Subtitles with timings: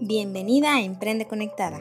[0.00, 1.80] Bienvenida a Emprende Conectada.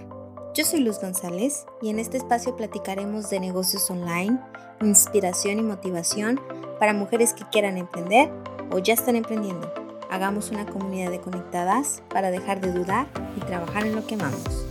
[0.55, 4.39] Yo soy Luz González y en este espacio platicaremos de negocios online,
[4.81, 6.41] inspiración y motivación
[6.79, 8.31] para mujeres que quieran emprender
[8.71, 9.71] o ya están emprendiendo.
[10.09, 13.07] Hagamos una comunidad de conectadas para dejar de dudar
[13.37, 14.65] y trabajar en lo que amamos.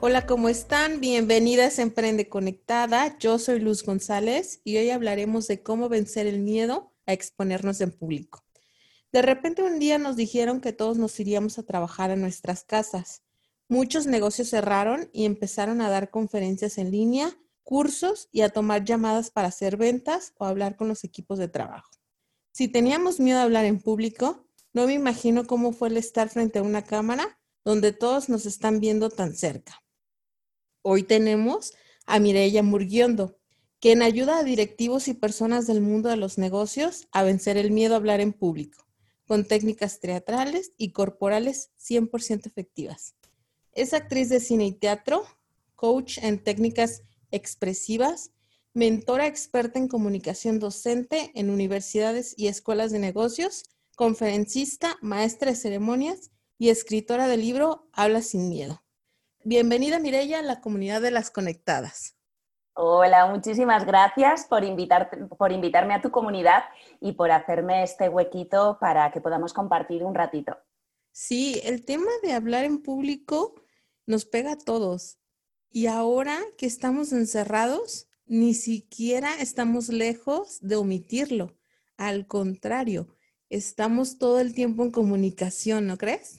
[0.00, 0.98] Hola, ¿cómo están?
[0.98, 3.18] Bienvenidas a Emprende Conectada.
[3.18, 7.90] Yo soy Luz González y hoy hablaremos de cómo vencer el miedo a exponernos en
[7.90, 8.47] público.
[9.10, 13.22] De repente un día nos dijeron que todos nos iríamos a trabajar a nuestras casas.
[13.66, 17.34] Muchos negocios cerraron y empezaron a dar conferencias en línea,
[17.64, 21.90] cursos y a tomar llamadas para hacer ventas o hablar con los equipos de trabajo.
[22.52, 26.58] Si teníamos miedo a hablar en público, no me imagino cómo fue el estar frente
[26.58, 29.82] a una cámara donde todos nos están viendo tan cerca.
[30.82, 31.72] Hoy tenemos
[32.04, 33.38] a Mireya Murguiondo,
[33.80, 37.94] quien ayuda a directivos y personas del mundo de los negocios a vencer el miedo
[37.94, 38.87] a hablar en público
[39.28, 43.14] con técnicas teatrales y corporales 100% efectivas.
[43.72, 45.22] Es actriz de cine y teatro,
[45.76, 48.32] coach en técnicas expresivas,
[48.72, 53.64] mentora experta en comunicación docente en universidades y escuelas de negocios,
[53.96, 58.82] conferencista, maestra de ceremonias y escritora del libro Habla sin miedo.
[59.44, 62.17] Bienvenida Mireya a la comunidad de las conectadas.
[62.80, 64.62] Hola, muchísimas gracias por,
[65.36, 66.62] por invitarme a tu comunidad
[67.00, 70.56] y por hacerme este huequito para que podamos compartir un ratito.
[71.10, 73.56] Sí, el tema de hablar en público
[74.06, 75.18] nos pega a todos.
[75.72, 81.56] Y ahora que estamos encerrados, ni siquiera estamos lejos de omitirlo.
[81.96, 83.08] Al contrario,
[83.50, 86.38] estamos todo el tiempo en comunicación, ¿no crees?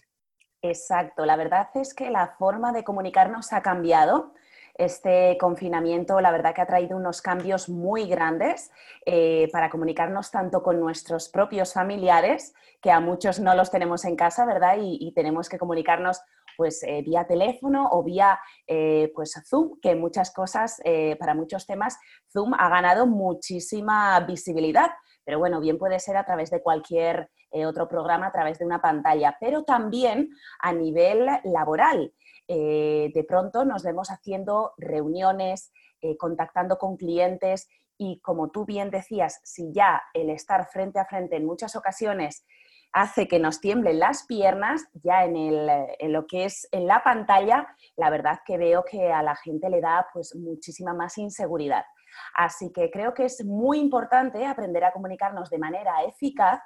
[0.61, 4.33] Exacto, la verdad es que la forma de comunicarnos ha cambiado
[4.79, 8.71] este confinamiento, la verdad que ha traído unos cambios muy grandes
[9.05, 14.15] eh, para comunicarnos tanto con nuestros propios familiares, que a muchos no los tenemos en
[14.15, 14.77] casa, ¿verdad?
[14.79, 16.21] Y, tenemos que comunicarnos
[16.55, 20.81] pues eh, vía teléfono o vía eh, pues Zoom, que muchas cosas,
[21.19, 21.97] para muchos temas,
[22.31, 24.91] Zoom ha ganado muchísima visibilidad,
[25.25, 28.81] pero bueno, bien puede ser a través de cualquier otro programa, a través de una
[28.81, 30.29] pantalla, pero también
[30.59, 32.13] a nivel laboral.
[32.51, 35.71] Eh, de pronto nos vemos haciendo reuniones,
[36.01, 41.05] eh, contactando con clientes y como tú bien decías, si ya el estar frente a
[41.05, 42.47] frente en muchas ocasiones
[42.91, 47.67] hace que nos tiemblen las piernas, ya en, en, lo que es en la pantalla,
[47.95, 51.85] la verdad que veo que a la gente le da pues muchísima más inseguridad.
[52.33, 56.59] Así que creo que es muy importante aprender a comunicarnos de manera eficaz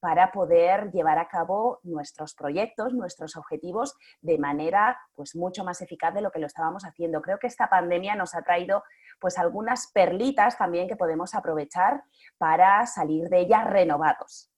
[0.00, 6.14] para poder llevar a cabo nuestros proyectos, nuestros objetivos de manera pues mucho más eficaz
[6.14, 7.20] de lo que lo estábamos haciendo.
[7.20, 8.82] Creo que esta pandemia nos ha traído
[9.20, 12.02] pues algunas perlitas también que podemos aprovechar
[12.38, 14.50] para salir de ella renovados.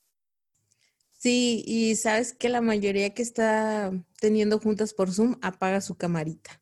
[1.12, 6.60] Sí, y sabes que la mayoría que está teniendo juntas por Zoom apaga su camarita.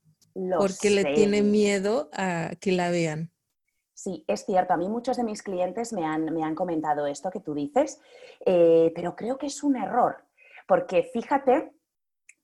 [0.58, 3.32] porque le tiene miedo a que la vean.
[4.02, 4.72] Sí, es cierto.
[4.72, 8.00] A mí muchos de mis clientes me han, me han comentado esto que tú dices,
[8.46, 10.24] eh, pero creo que es un error,
[10.66, 11.70] porque fíjate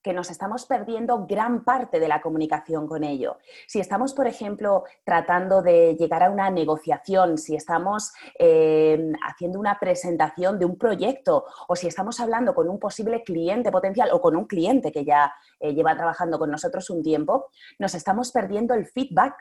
[0.03, 3.39] que nos estamos perdiendo gran parte de la comunicación con ello.
[3.67, 9.79] Si estamos, por ejemplo, tratando de llegar a una negociación, si estamos eh, haciendo una
[9.81, 14.37] presentación de un proyecto o si estamos hablando con un posible cliente potencial o con
[14.37, 17.47] un cliente que ya eh, lleva trabajando con nosotros un tiempo,
[17.79, 19.35] nos estamos perdiendo el feedback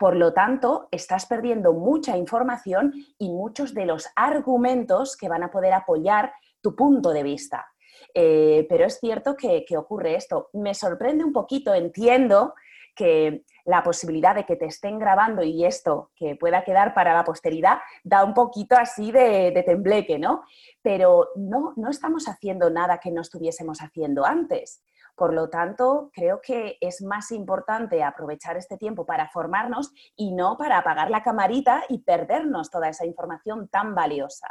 [0.00, 5.50] por lo tanto, estás perdiendo mucha información y muchos de los argumentos que van a
[5.50, 7.66] poder apoyar tu punto de vista.
[8.14, 10.48] Eh, pero es cierto que, ocurre esto.
[10.54, 12.54] Me sorprende un poquito, entiendo
[12.96, 17.22] que la posibilidad de que te estén grabando y esto que pueda quedar para la
[17.22, 20.44] posteridad da un poquito así de, de tembleque, ¿no?
[20.80, 24.82] Pero no, no estamos haciendo nada que no estuviésemos haciendo antes.
[25.20, 30.56] Por lo tanto, creo que es más importante aprovechar este tiempo para formarnos y no
[30.56, 34.46] para apagar la camarita y perdernos toda esa información tan valiosa.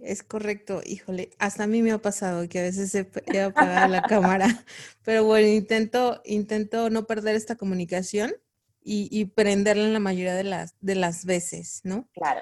[0.00, 4.00] Es correcto, híjole, hasta a mí me ha pasado que a veces he, apagado la
[4.00, 4.46] cámara,
[5.04, 8.32] pero bueno, intento, intento no perder esta comunicación
[8.80, 12.08] y, y, prenderla en la mayoría de las, de las veces, ¿no?
[12.14, 12.40] Claro.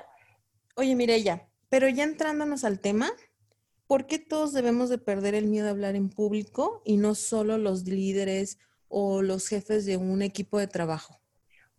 [0.76, 3.10] Oye, Mireya, pero ya entrándonos al tema,
[3.88, 7.58] ¿por qué todos debemos de perder el miedo a hablar en público y no solo
[7.58, 8.58] los líderes
[8.88, 11.18] o los jefes de un equipo de trabajo?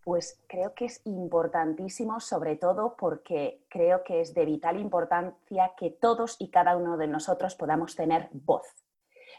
[0.04, 5.92] Pues creo que es importantísimo, sobre todo porque creo que es de vital importancia que
[5.92, 8.66] todos y cada uno de nosotros podamos tener voz.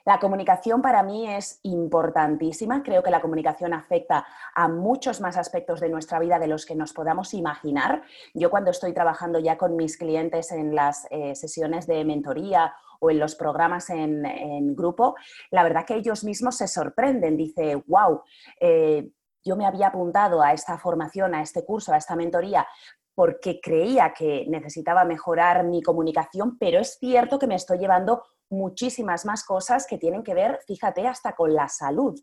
[0.04, 2.82] La comunicación para mí es importantísima.
[2.82, 6.74] Creo que la comunicación afecta a muchos más aspectos de nuestra vida de los que
[6.74, 8.02] nos podamos imaginar.
[8.34, 13.10] Yo cuando estoy trabajando ya con mis clientes en las eh, sesiones de mentoría o
[13.10, 15.16] en los programas en, grupo,
[15.50, 17.36] la verdad que ellos mismos se sorprenden.
[17.36, 18.22] Dice, wow,
[18.60, 19.10] eh,
[19.42, 22.66] yo me había apuntado a esta formación, a este curso, a esta mentoría
[23.14, 29.24] porque creía que necesitaba mejorar mi comunicación, pero es cierto que me estoy llevando muchísimas
[29.24, 32.20] más cosas que tienen que ver, fíjate, hasta con la salud.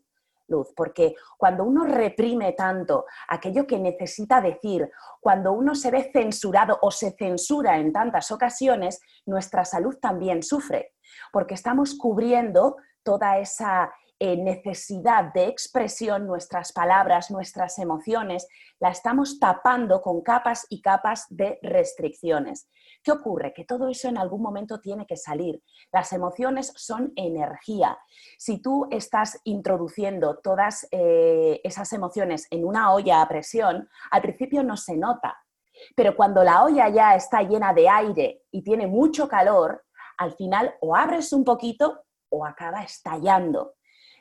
[0.50, 4.90] Luz, porque cuando uno reprime tanto aquello que necesita decir,
[5.20, 10.94] cuando uno se ve censurado o se censura en tantas ocasiones, nuestra salud también sufre,
[11.32, 18.48] porque estamos cubriendo toda esa eh, necesidad de expresión, nuestras palabras, nuestras emociones,
[18.80, 22.68] la estamos tapando con capas y capas de restricciones.
[23.08, 23.54] ¿Qué ocurre?
[23.54, 25.62] Que todo eso en algún momento tiene que salir.
[25.90, 27.96] Las emociones son energía.
[28.36, 34.62] Si tú estás introduciendo todas eh, esas emociones en una olla a presión, al principio
[34.62, 35.38] no se nota.
[35.96, 39.86] Pero cuando la olla ya está llena de aire y tiene mucho calor,
[40.18, 43.77] al final o abres un poquito o acaba estallando.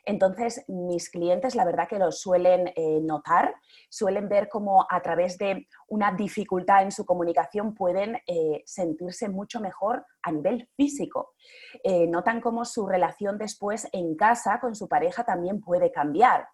[0.08, 3.54] Entonces, mis clientes, la verdad que lo suelen eh, notar,
[3.90, 9.60] suelen ver cómo a través de una dificultad en su comunicación pueden eh, sentirse mucho
[9.60, 11.34] mejor a nivel físico.
[11.84, 16.48] Eh, notan cómo su relación después en casa con su pareja también puede cambiar.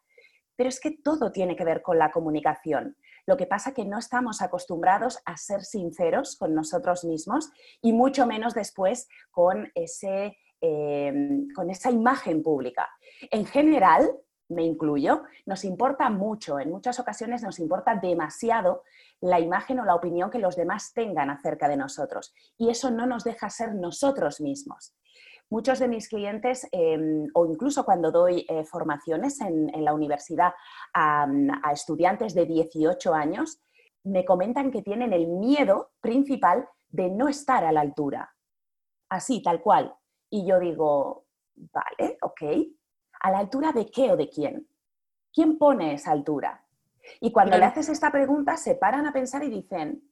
[0.55, 2.97] Pero es que todo tiene que ver con la comunicación.
[3.27, 7.51] Lo que pasa es que no estamos acostumbrados a ser sinceros con nosotros mismos
[7.83, 12.89] y mucho menos después con ese Em, con esa imagen pública.
[13.29, 14.09] En general,
[14.47, 18.83] me incluyo, nos importa mucho, en muchas ocasiones nos importa demasiado
[19.19, 23.05] la imagen o la opinión que los demás tengan acerca de nosotros y eso no
[23.05, 24.95] nos deja ser nosotros mismos.
[25.49, 30.53] Muchos de mis clientes, em, o incluso cuando doy eh, formaciones en, la universidad
[30.93, 31.27] a,
[31.61, 33.59] a estudiantes de 18 años,
[34.05, 38.33] me comentan que tienen el miedo principal de no estar a la altura.
[39.09, 39.93] Así, tal cual,
[40.33, 42.41] y yo digo, vale, ok,
[43.19, 44.67] ¿a la altura de qué o de quién?
[45.31, 46.65] ¿Quién pone esa altura?
[47.21, 50.09] Y cuando le haces esta pregunta, se paran a pensar y dicen,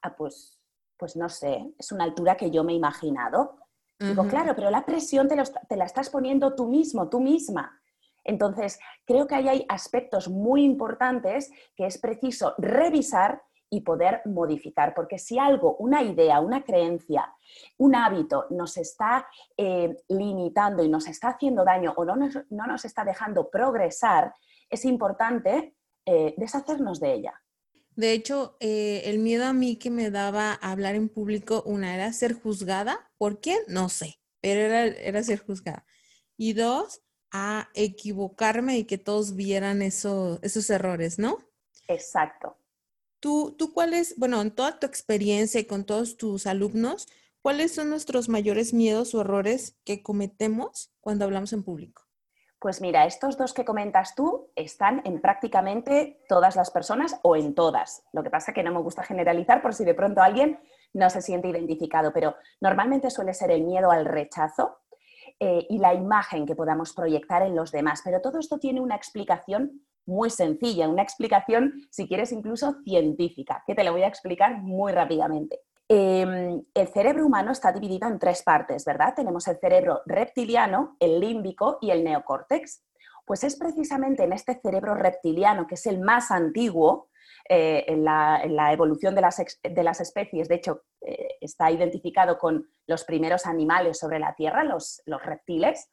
[0.00, 0.58] ah, pues,
[0.96, 3.58] pues no sé, es una altura que yo me he imaginado.
[3.98, 5.36] Digo, claro, pero la presión te,
[5.68, 7.78] te, la estás poniendo tú mismo, tú misma.
[8.24, 14.94] Entonces, creo que ahí hay aspectos muy importantes que es preciso revisar y poder modificar,
[14.94, 17.32] porque si algo, una idea, una creencia,
[17.76, 19.26] un hábito nos está
[19.56, 24.34] eh, limitando y nos está haciendo daño o no nos, no nos está dejando progresar,
[24.70, 25.74] es importante
[26.06, 27.42] eh, deshacernos de ella.
[27.94, 32.12] De hecho, eh, el miedo a mí que me daba hablar en público, una era
[32.12, 33.10] ser juzgada.
[33.18, 33.58] ¿Por qué?
[33.66, 35.84] No sé, pero era, era ser juzgada.
[36.36, 41.38] Y dos, a equivocarme y que todos vieran eso, esos errores, ¿no?
[41.88, 42.56] Exacto.
[43.20, 47.08] ¿Tú, ¿Tú cuál es, bueno, en toda tu experiencia y con todos tus alumnos,
[47.42, 52.02] cuáles son nuestros mayores miedos o errores que cometemos cuando hablamos en público?
[52.60, 57.54] Pues mira, estos dos que comentas tú están en prácticamente todas las personas o en
[57.54, 58.02] todas.
[58.12, 60.58] Lo que pasa es que no me gusta generalizar por si de pronto alguien
[60.92, 64.78] no se siente identificado, pero normalmente suele ser el miedo al rechazo
[65.38, 68.00] eh, y la imagen que podamos proyectar en los demás.
[68.04, 73.74] Pero todo esto tiene una explicación muy sencilla, una explicación, si quieres, incluso científica, que
[73.74, 75.60] te lo voy a explicar muy rápidamente.
[75.86, 79.14] Em, el cerebro humano está dividido en tres partes, ¿verdad?
[79.14, 82.84] Tenemos el cerebro reptiliano, el límbico y el neocórtex.
[83.24, 87.08] Pues es precisamente en este cerebro reptiliano, que es el más antiguo
[87.48, 93.46] eh, en, la, evolución de las, especies, de hecho eh, está identificado con los primeros
[93.46, 95.90] animales sobre la Tierra, los, reptiles,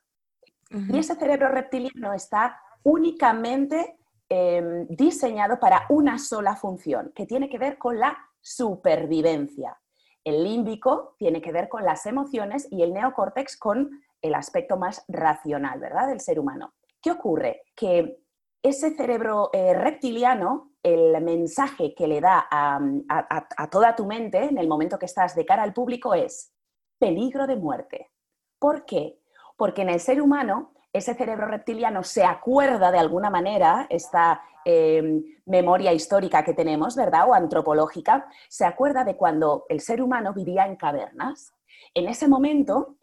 [0.71, 7.59] y ese cerebro reptiliano está únicamente Em, diseñado para una sola función, que tiene que
[7.59, 9.79] ver con la supervivencia.
[10.23, 13.91] El límbico tiene que ver con las emociones y el neocórtex con
[14.23, 16.73] el aspecto más racional, ¿verdad?, del ser humano.
[16.99, 17.61] ¿Qué ocurre?
[17.75, 18.17] Que
[18.63, 24.67] ese cerebro eh, reptiliano, el mensaje que le da a toda tu mente en el
[24.67, 26.51] momento que estás de cara al público es
[26.97, 28.11] peligro de muerte.
[28.57, 29.19] ¿Por qué?
[29.55, 35.23] Porque en el ser humano ese cerebro reptiliano se acuerda de alguna manera, esta em,
[35.45, 37.27] memoria histórica que tenemos, ¿verdad?
[37.27, 41.53] O antropológica, se acuerda de cuando el ser humano vivía en cavernas.
[41.93, 42.95] En ese momento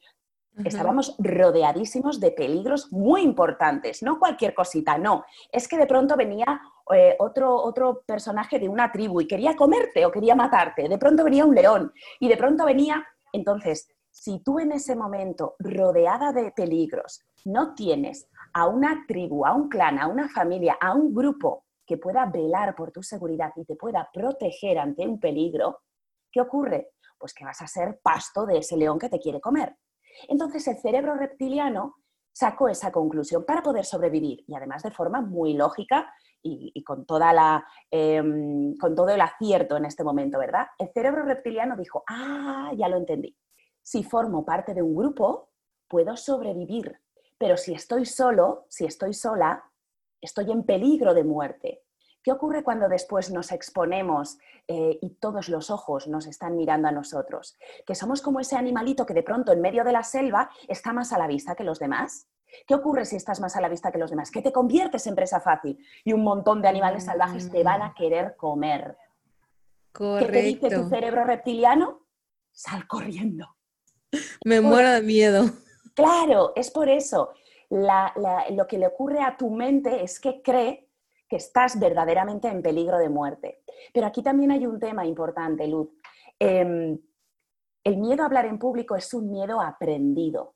[0.65, 5.25] estábamos rodeadísimos de peligros muy importantes, no cualquier cosita, no.
[5.51, 6.61] Es que de pronto venía
[6.95, 10.89] eh, otro, otro personaje de una tribu y quería comerte o quería matarte.
[10.89, 15.57] De pronto venía un león y de pronto venía, entonces, si tú en ese momento,
[15.59, 20.95] rodeada de peligros, no tienes a una tribu, a un clan, a una familia, a
[20.95, 25.81] un grupo que pueda velar por tu seguridad y te pueda proteger ante un peligro,
[26.31, 26.91] ¿qué ocurre?
[27.19, 29.77] Pues que vas a ser pasto de ese león que te quiere comer.
[30.29, 31.97] Entonces el cerebro reptiliano
[32.33, 36.13] sacó esa conclusión para poder sobrevivir y además de forma muy lógica
[36.45, 40.67] y, con, toda la, em, con todo el acierto en este momento, ¿verdad?
[40.77, 43.37] El cerebro reptiliano dijo, ah, ya lo entendí.
[43.83, 45.51] Si formo parte de un grupo,
[45.89, 47.01] puedo sobrevivir,
[47.39, 49.65] pero si estoy solo, si estoy sola,
[50.21, 51.83] estoy en peligro de muerte.
[52.23, 56.93] ¿Qué ocurre cuando después nos exponemos eh, y todos los ojos nos están mirando a
[56.93, 57.59] nosotros?
[57.85, 61.13] Que somos como ese animalito que de pronto en medio de la selva está más
[61.13, 62.29] a la vista que los demás.
[62.67, 64.31] ¿Qué ocurre si estás más a la vista que los demás?
[64.31, 67.89] Que te conviertes en presa fácil y un montón de animales salvajes te van a
[67.89, 67.95] mm.
[67.95, 68.97] querer comer.
[69.91, 70.27] Correcto.
[70.27, 72.07] ¿Qué te dice tu cerebro reptiliano?
[72.53, 73.57] Sal corriendo.
[74.45, 75.51] Me muero de miedo.
[75.95, 77.33] Claro, es por eso.
[77.71, 80.89] lo que le ocurre a tu mente es que cree
[81.29, 83.63] que estás verdaderamente en peligro de muerte.
[83.93, 85.89] Pero aquí también hay un tema importante, Luz.
[86.39, 86.99] Em,
[87.85, 90.55] el miedo a hablar en público es un miedo aprendido.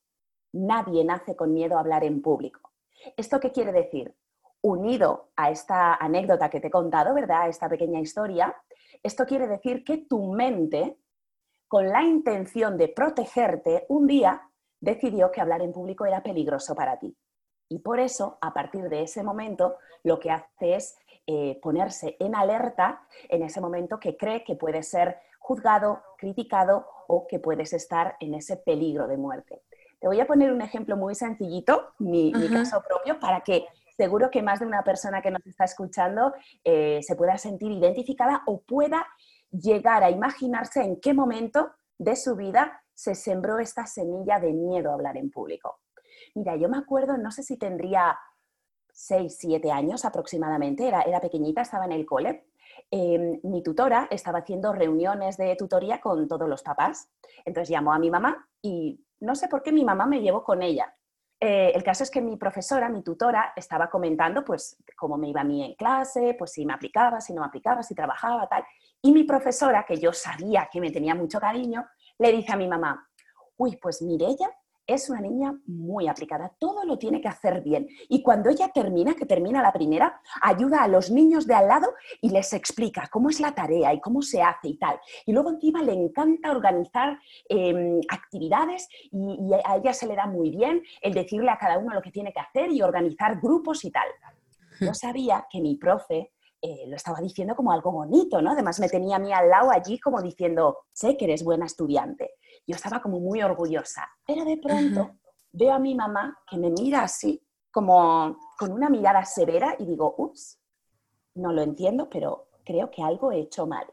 [0.53, 2.73] Nadie nace con miedo a hablar en público.
[3.17, 4.15] ¿Esto qué quiere decir?
[4.61, 7.49] Unido a esta anécdota que te he contado, ¿verdad?
[7.49, 8.55] Esta pequeña historia,
[9.03, 10.99] esto quiere decir que tu mente,
[11.69, 14.43] con la intención de protegerte, un día
[14.81, 17.17] decidió que hablar en público era peligroso para ti.
[17.69, 20.97] Y por eso, a partir de ese momento, lo que hace es
[21.27, 27.27] eh, ponerse en alerta en ese momento que cree que puede ser juzgado, criticado o
[27.27, 29.63] que puedes estar en ese peligro de muerte.
[29.99, 34.43] Te voy a poner un ejemplo muy sencillito, mi, caso propio, para que seguro que
[34.43, 36.33] más de una persona que nos está escuchando
[36.63, 39.07] eh, se pueda sentir identificada o pueda
[39.51, 44.91] llegar a imaginarse en qué momento de su vida se sembró esta semilla de miedo
[44.91, 45.81] a hablar en público.
[46.35, 48.19] Mira, yo me acuerdo, no sé si tendría
[48.93, 52.47] 6, 7 años aproximadamente, era, era pequeñita, estaba en el cole.
[52.91, 57.11] Em, mi tutora estaba haciendo reuniones de tutoría con todos los papás.
[57.45, 60.63] Entonces llamó a mi mamá y no sé por qué mi mamá me llevó con
[60.63, 60.95] ella.
[61.39, 65.43] Eh, el caso es que mi profesora, mi tutora, estaba comentando pues cómo me iba
[65.43, 68.65] a mí en clase, pues si me aplicaba, si no me aplicaba, si trabajaba, tal.
[69.03, 71.87] Y mi profesora, que yo sabía que me tenía mucho cariño,
[72.19, 73.09] le dice a mi mamá,
[73.57, 74.51] uy, pues Mirella
[74.87, 77.89] es una niña muy aplicada, todo lo tiene que hacer bien.
[78.09, 81.89] Y cuando ella termina, que termina la primera, ayuda a los niños de al lado
[82.21, 85.01] y les explica cómo es la tarea y cómo se hace y tal.
[85.25, 90.51] Y luego encima le encanta organizar em, actividades y, a ella se le da muy
[90.51, 93.91] bien el decirle a cada uno lo que tiene que hacer y organizar grupos y
[93.91, 94.09] tal.
[94.81, 96.33] Yo sabía que mi profe
[96.67, 98.51] eh, lo estaba diciendo como algo bonito, ¿no?
[98.51, 102.33] Además me tenía a mí al lado allí como diciendo, sé que eres buena estudiante.
[102.67, 105.13] Yo estaba como muy orgullosa, pero de pronto
[105.53, 110.13] veo a mi mamá que me mira así, como con una mirada severa y digo,
[110.19, 110.59] ups,
[111.37, 113.87] no lo entiendo, pero creo que algo he hecho mal.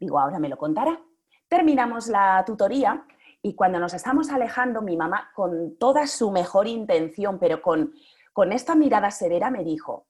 [0.00, 0.98] Digo, ahora me lo contará.
[1.46, 3.06] Terminamos la tutoría
[3.42, 7.92] y cuando nos estamos alejando, mi mamá, con toda su mejor intención, pero con,
[8.32, 10.06] con esta mirada severa, me dijo,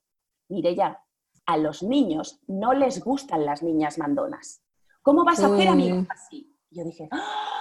[0.48, 1.03] mire ya,
[1.46, 4.62] a los niños no les gustan las niñas mandonas.
[5.02, 6.50] ¿Cómo vas a hacer amigos así?
[6.70, 7.54] yo dije, ¡Ah!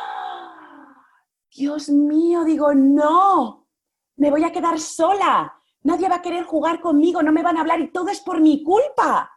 [1.56, 3.68] Dios mío, digo, no,
[4.16, 7.62] me voy a quedar sola, nadie va a querer jugar conmigo, no me van a
[7.62, 9.32] hablar y todo es por mi culpa.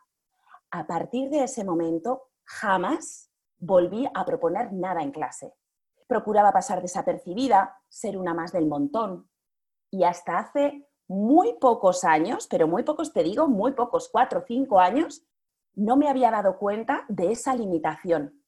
[0.70, 5.54] A partir de ese momento, jamás volví a proponer nada en clase.
[6.06, 9.28] Procuraba pasar desapercibida, ser una más del montón.
[9.90, 14.44] Y hasta hace muy pocos años, pero muy pocos te digo, muy pocos, cuatro o
[14.46, 15.25] cinco años,
[15.75, 18.42] no me había dado cuenta de esa limitación.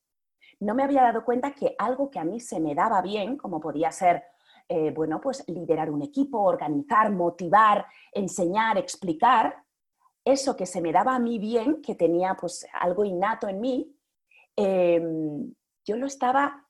[0.60, 3.60] No me había dado cuenta que algo que a mí se me daba bien, como
[3.60, 4.24] podía ser,
[4.68, 9.62] eh, bueno, pues liderar un equipo, organizar, motivar, enseñar, explicar,
[10.24, 13.96] eso que se me daba a mí bien, que tenía pues algo innato en mí,
[14.56, 16.66] em, yo lo estaba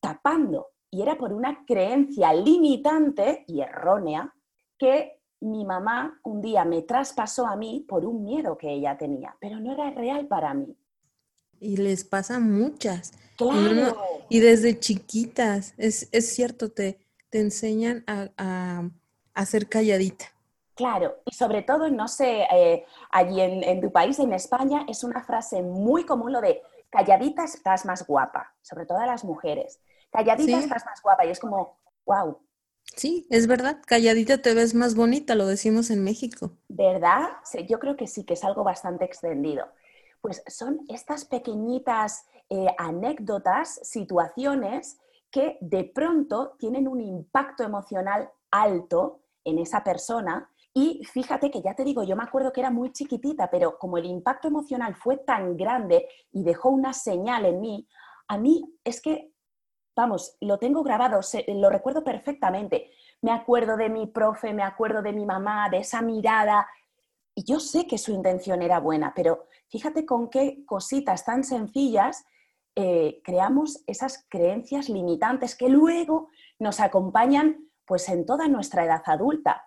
[0.00, 0.70] tapando.
[0.90, 4.34] Y era por una creencia limitante y errónea
[4.78, 9.36] que mi mamá un día me traspasó a mí por un miedo que ella tenía,
[9.40, 10.76] pero no era real para mí.
[11.60, 13.12] Y les pasa muchas.
[13.36, 13.96] Claro.
[14.28, 16.98] Y, desde chiquitas, es, cierto, te,
[17.30, 18.90] te enseñan a,
[19.34, 20.26] a, ser calladita.
[20.74, 25.22] Claro, y sobre todo, no sé, eh, allí en, tu país, en España, es una
[25.22, 29.80] frase muy común lo de calladita estás más guapa, sobre todo a las mujeres.
[30.10, 32.38] Calladita estás más guapa y es como, wow.
[32.94, 36.52] Sí, es verdad, calladita te ves más bonita, lo decimos en México.
[36.68, 37.28] ¿Verdad?
[37.68, 39.66] Yo creo que sí, que es algo bastante extendido
[40.26, 44.98] pues son estas pequeñitas eh, anécdotas, situaciones
[45.30, 51.74] que de pronto tienen un impacto emocional alto en esa persona y fíjate que ya
[51.76, 55.18] te digo, yo me acuerdo que era muy chiquitita, pero como el impacto emocional fue
[55.18, 57.88] tan grande y dejó una señal en mí,
[58.26, 59.32] a mí es que,
[59.96, 62.90] vamos, lo tengo grabado, lo recuerdo perfectamente.
[63.22, 66.68] Me acuerdo de mi profe, me acuerdo de mi mamá, de esa mirada.
[67.34, 72.24] Y yo sé que su intención era buena, pero fíjate con qué cositas tan sencillas
[72.74, 79.66] eh, creamos esas creencias limitantes que luego nos acompañan pues en toda nuestra edad adulta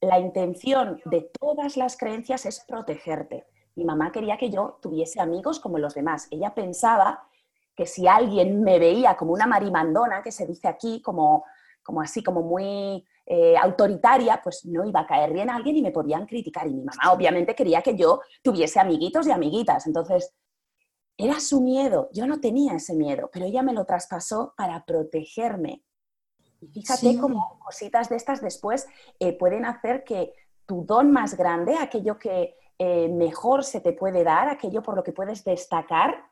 [0.00, 3.46] la intención de todas las creencias es protegerte.
[3.74, 6.28] Mi mamá quería que yo tuviese amigos como los demás.
[6.30, 7.27] Ella pensaba
[7.78, 11.44] que si alguien me veía como una marimandona, que se dice aquí, como,
[11.80, 15.82] como así, como muy eh, autoritaria, pues no iba a caer bien a alguien y
[15.82, 16.66] me podían criticar.
[16.66, 19.86] Y mi mamá obviamente quería que yo tuviese amiguitos y amiguitas.
[19.86, 20.34] Entonces,
[21.16, 22.10] era su miedo.
[22.12, 25.84] Yo no tenía ese miedo, pero ella me lo traspasó para protegerme.
[26.60, 28.88] Y fíjate cómo cositas de estas después
[29.20, 30.32] eh, pueden hacer que
[30.66, 35.04] tu don más grande, aquello que eh, mejor se te puede dar, aquello por lo
[35.04, 36.24] que puedes destacar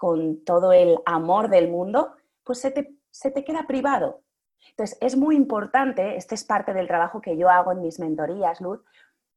[0.00, 4.22] con todo el amor del mundo, pues se te, se te queda privado.
[4.70, 8.62] Entonces, es muy importante, este es parte del trabajo que yo hago en mis mentorías,
[8.62, 8.80] Luz,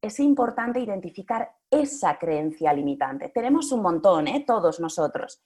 [0.02, 3.28] es importante identificar esa creencia limitante.
[3.28, 4.46] Tenemos un montón, ¿eh?
[4.48, 5.42] todos nosotros.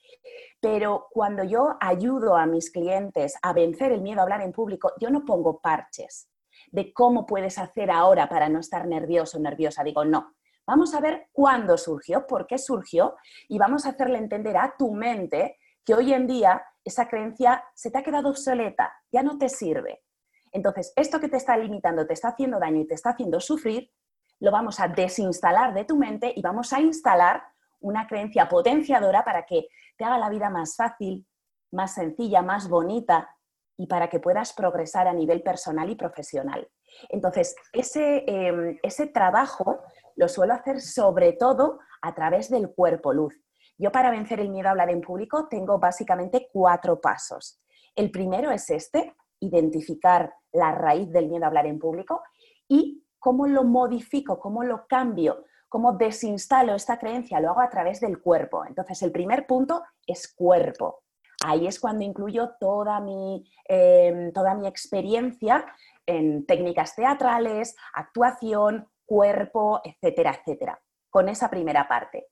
[0.59, 4.93] Pero cuando yo ayudo a mis clientes a vencer el miedo a hablar en público,
[4.99, 6.29] yo no pongo parches
[6.71, 9.83] de cómo puedes hacer ahora para no estar nervioso o nerviosa.
[9.83, 10.35] Digo, no.
[10.67, 13.15] Vamos a ver cuándo surgió, por qué surgió
[13.47, 17.89] y vamos a hacerle entender a tu mente que hoy en día esa creencia se
[17.89, 20.03] te ha quedado obsoleta, ya no te sirve.
[20.51, 23.91] Entonces, esto que te está limitando, te está haciendo daño y te está haciendo sufrir,
[24.39, 27.43] lo vamos a desinstalar de tu mente y vamos a instalar
[27.79, 31.25] una creencia potenciadora para que te haga la vida más fácil,
[31.71, 33.29] más sencilla, más bonita
[33.77, 36.67] y para que puedas progresar a nivel personal y profesional.
[37.09, 39.81] Entonces, ese, em, ese trabajo
[40.17, 43.33] lo suelo hacer sobre todo a través del cuerpo luz.
[43.77, 47.61] Yo para vencer el miedo a hablar en público tengo básicamente cuatro pasos.
[47.95, 52.21] El primero es este, identificar la raíz del miedo a hablar en público
[52.67, 54.39] y ¿Cómo lo modifico?
[54.39, 55.45] ¿Cómo lo cambio?
[55.67, 57.39] ¿Cómo desinstalo esta creencia?
[57.39, 58.65] Lo hago a través del cuerpo.
[58.65, 61.03] Entonces, el primer punto es cuerpo.
[61.45, 65.65] Ahí es cuando incluyo toda mi, em, toda mi experiencia
[66.05, 72.27] en técnicas teatrales, actuación, cuerpo, etcétera, etcétera, con esa primera parte.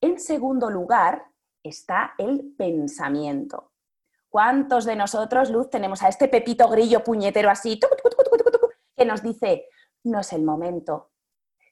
[0.00, 1.24] En segundo lugar
[1.62, 3.72] está el pensamiento.
[4.28, 7.78] ¿Cuántos de nosotros, Luz, tenemos a este pepito grillo puñetero así,
[8.96, 9.68] que nos dice,
[10.02, 11.12] no es el momento,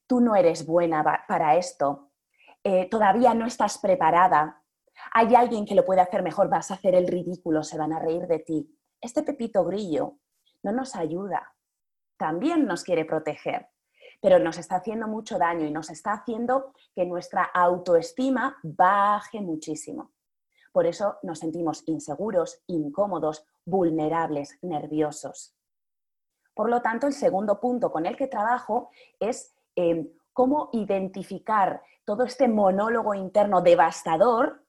[0.07, 2.13] tú no eres buena para esto,
[2.63, 4.63] eh, todavía no estás preparada,
[5.13, 7.99] hay alguien que lo puede hacer mejor, vas a hacer el ridículo, se van a
[7.99, 8.79] reír de ti.
[9.01, 10.19] Este pepito grillo
[10.63, 11.57] no nos ayuda,
[12.17, 13.72] también nos quiere proteger,
[14.23, 20.13] pero nos está haciendo mucho daño y nos está haciendo que nuestra autoestima baje muchísimo.
[20.71, 25.57] Por eso nos sentimos inseguros, incómodos, vulnerables, nerviosos.
[26.55, 32.23] Por lo tanto, el segundo punto con el que trabajo es em, cómo identificar todo
[32.23, 34.65] este monólogo interno devastador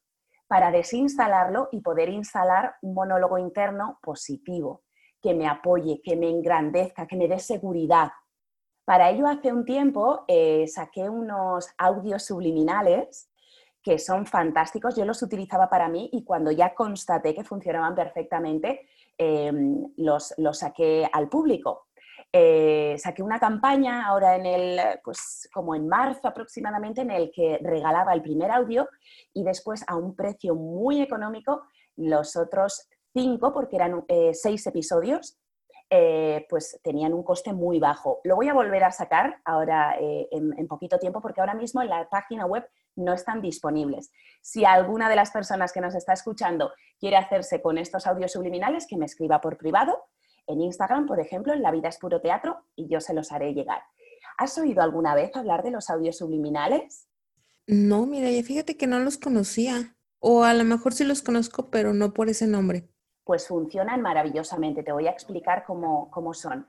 [0.47, 4.83] para desinstalarlo y poder instalar un monólogo interno positivo,
[5.21, 8.11] que me apoye, que me engrandezca, que me dé seguridad.
[8.85, 13.29] Para ello, hace un tiempo eh, saqué unos audios subliminales
[13.81, 14.95] que son fantásticos.
[14.95, 21.07] Yo los utilizaba para mí y cuando ya constaté que funcionaban perfectamente, Em, los, saqué
[21.11, 21.87] al público.
[22.31, 27.59] Eh, saqué una campaña ahora en el, pues como en marzo aproximadamente, en el que
[27.61, 28.89] regalaba el primer audio
[29.33, 31.61] y después a un precio muy económico
[31.95, 35.37] los otros cinco, porque eran eh, seis episodios,
[35.95, 38.19] eh, pues tenían un coste muy bajo.
[38.23, 41.89] Lo voy a volver a sacar ahora en, en, poquito tiempo porque ahora mismo en
[41.89, 44.11] la página web no están disponibles.
[44.41, 48.87] Si alguna de las personas que nos está escuchando quiere hacerse con estos audios subliminales,
[48.87, 50.05] que me escriba por privado,
[50.47, 53.53] en Instagram, por ejemplo, en La Vida es Puro Teatro, y yo se los haré
[53.53, 53.83] llegar.
[54.39, 57.07] ¿Has oído alguna vez hablar de los audios subliminales?
[57.67, 59.95] No, mira, fíjate que no los conocía.
[60.19, 62.89] O a lo mejor sí los conozco, pero no por ese nombre.
[63.23, 64.83] Pues funcionan maravillosamente.
[64.83, 66.67] Te voy a explicar cómo, son.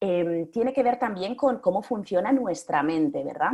[0.00, 3.52] Em, tiene que ver también con cómo funciona nuestra mente, ¿verdad?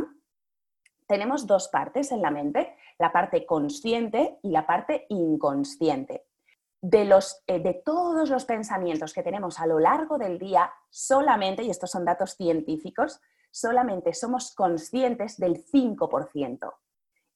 [1.07, 6.27] tenemos dos partes en la mente, la parte consciente y la parte inconsciente.
[6.81, 11.63] De, los, eh, de todos los pensamientos que tenemos a lo largo del día, solamente,
[11.63, 16.73] y estos son datos científicos, solamente somos conscientes del 5%.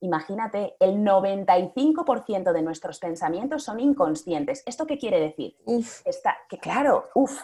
[0.00, 4.62] Imagínate, el 95% de nuestros pensamientos son inconscientes.
[4.66, 5.56] ¿Esto qué quiere decir?
[6.04, 7.42] Está, que claro, uff,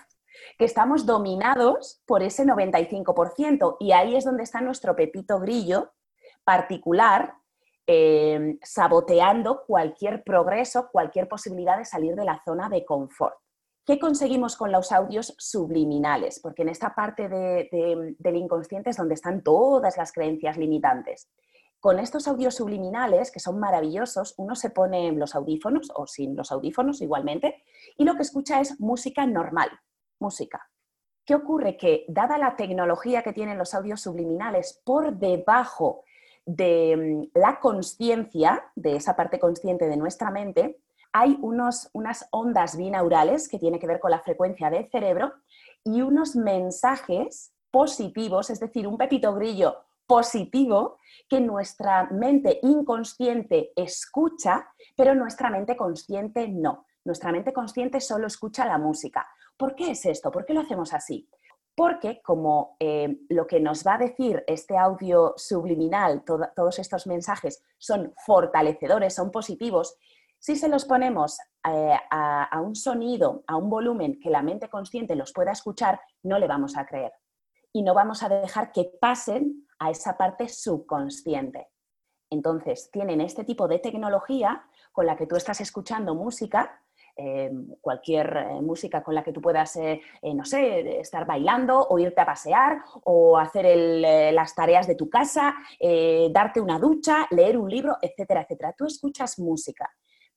[0.58, 5.92] que estamos dominados por ese 95% y ahí es donde está nuestro pepito grillo
[6.44, 7.34] particular
[7.86, 13.36] eh, saboteando cualquier progreso, cualquier posibilidad de salir de la zona de confort.
[13.84, 16.40] ¿Qué conseguimos con los audios subliminales?
[16.40, 21.28] Porque en esta parte del inconsciente es donde están todas las creencias limitantes.
[21.86, 26.50] Con estos audios subliminales, que son maravillosos, uno se pone los audífonos o sin los
[26.50, 27.62] audífonos igualmente,
[27.96, 29.68] y lo que escucha es música normal,
[30.18, 30.68] música.
[31.24, 31.76] ¿Qué ocurre?
[31.76, 36.02] Que dada la tecnología que tienen los audios subliminales por debajo
[36.44, 40.80] de mm, la conciencia, de esa parte consciente de nuestra mente,
[41.12, 45.34] hay unos, unas ondas binaurales que tienen que ver con la frecuencia del cerebro
[45.84, 54.68] y unos mensajes positivos, es decir, un pepito grillo positivo que nuestra mente inconsciente escucha,
[54.96, 56.86] pero nuestra mente consciente no.
[57.04, 59.26] Nuestra mente consciente solo escucha la música.
[59.56, 60.30] ¿Por qué es esto?
[60.30, 61.28] ¿Por qué lo hacemos así?
[61.74, 67.62] Porque como eh, lo que nos va a decir este audio subliminal, todos estos mensajes
[67.78, 69.96] son fortalecedores, son positivos,
[70.38, 71.38] si se los ponemos
[71.68, 76.38] eh, a, un sonido, a un volumen que la mente consciente los pueda escuchar, no
[76.38, 77.12] le vamos a creer.
[77.72, 81.68] Y no vamos a dejar que pasen a esa parte subconsciente.
[82.30, 86.82] Entonces, tienen este tipo de tecnología con la que tú estás escuchando música,
[87.16, 89.78] eh, cualquier eh, música con la que tú puedas,
[90.22, 93.64] no sé, estar bailando o irte a pasear o hacer
[94.34, 95.54] las tareas de tu casa,
[96.30, 98.74] darte una ducha, leer un libro, etcétera, etcétera.
[98.76, 99.88] Tú escuchas música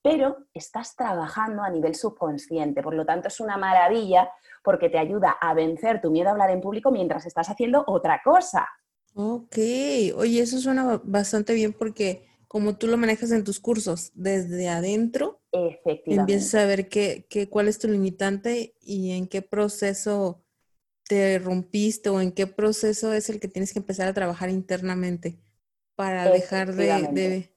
[0.01, 2.81] pero estás trabajando a nivel subconsciente.
[2.81, 4.31] Por lo tanto, es una maravilla
[4.63, 8.21] porque te ayuda a vencer tu miedo a hablar en público mientras estás haciendo otra
[8.23, 8.67] cosa.
[9.13, 9.57] Ok,
[10.15, 15.41] oye, eso suena bastante bien porque como tú lo manejas en tus cursos, desde adentro,
[16.05, 20.43] empiezas a ver qué, cuál es tu limitante y en qué proceso
[21.07, 25.39] te rompiste o en qué proceso es el que tienes que empezar a trabajar internamente
[25.95, 27.51] para dejar de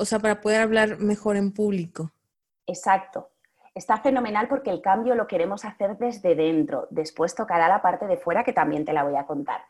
[0.00, 2.10] o sea, para poder hablar mejor en público.
[2.66, 3.28] Exacto.
[3.74, 6.88] Está fenomenal porque el cambio lo queremos hacer desde dentro.
[6.90, 9.60] Después tocará la parte de fuera que también te la voy a contar.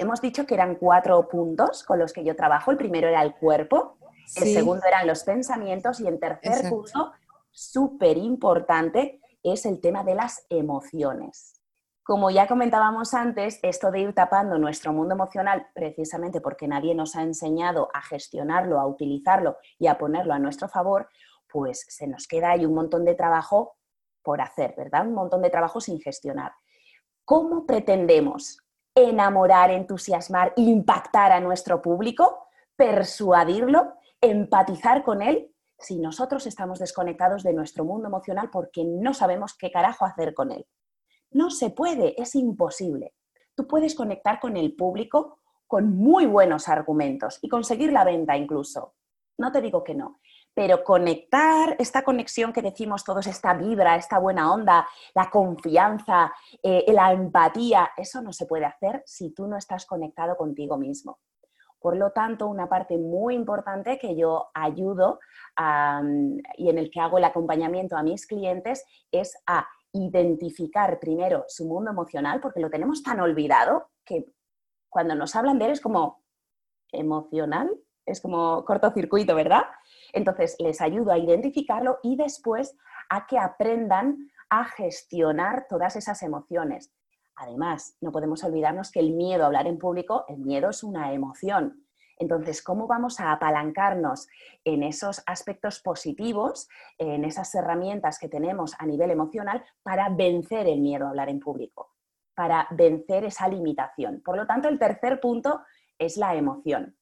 [0.00, 2.70] Hemos dicho que eran cuatro puntos con los que yo trabajo.
[2.70, 3.98] El primero era el cuerpo,
[4.36, 7.12] el segundo eran los pensamientos y el tercer punto,
[7.50, 11.60] súper importante, es el tema de las emociones.
[12.04, 17.16] Como ya comentábamos antes, esto de ir tapando nuestro mundo emocional, precisamente porque nadie nos
[17.16, 21.08] ha enseñado a gestionarlo, a utilizarlo y a ponerlo a nuestro favor,
[21.52, 23.76] pues se nos queda ahí un montón de trabajo
[24.22, 25.08] por hacer, ¿verdad?
[25.08, 26.52] Un montón de trabajo sin gestionar.
[27.24, 28.62] ¿Cómo pretendemos
[29.04, 37.52] enamorar, entusiasmar, impactar a nuestro público, persuadirlo, empatizar con él, si nosotros estamos desconectados de
[37.52, 40.66] nuestro mundo emocional porque no sabemos qué carajo hacer con él?
[41.30, 43.14] No se puede, es imposible.
[43.54, 48.94] Tú puedes conectar con el público con muy buenos argumentos y conseguir la venta incluso.
[49.36, 50.18] No te digo que no,
[50.58, 56.84] pero conectar esta conexión que decimos todos, esta vibra, esta buena onda, la confianza, eh,
[56.88, 61.20] la empatía, eso no se puede hacer si tú no estás conectado contigo mismo.
[61.78, 65.20] Por lo tanto, una parte muy importante que yo ayudo
[66.56, 71.68] y en el que hago el acompañamiento a mis clientes es a identificar primero su
[71.68, 74.26] mundo emocional, porque lo tenemos tan olvidado que
[74.88, 76.24] cuando nos hablan de él es como
[76.90, 77.70] emocional,
[78.08, 79.64] es como cortocircuito, ¿verdad?
[80.12, 82.76] Entonces les ayudo a identificarlo y después
[83.08, 86.92] a que aprendan a gestionar todas esas emociones.
[87.36, 91.12] Además, no podemos olvidarnos que el miedo a hablar en público, el miedo es una
[91.12, 91.84] emoción.
[92.18, 94.26] Entonces, ¿cómo vamos a apalancarnos
[94.64, 96.68] en esos aspectos positivos,
[96.98, 101.38] en esas herramientas que tenemos a nivel emocional para vencer el miedo a hablar en
[101.38, 101.94] público,
[102.34, 104.20] para vencer esa limitación?
[104.24, 105.60] Por lo tanto, el tercer punto
[105.96, 106.97] es la emoción.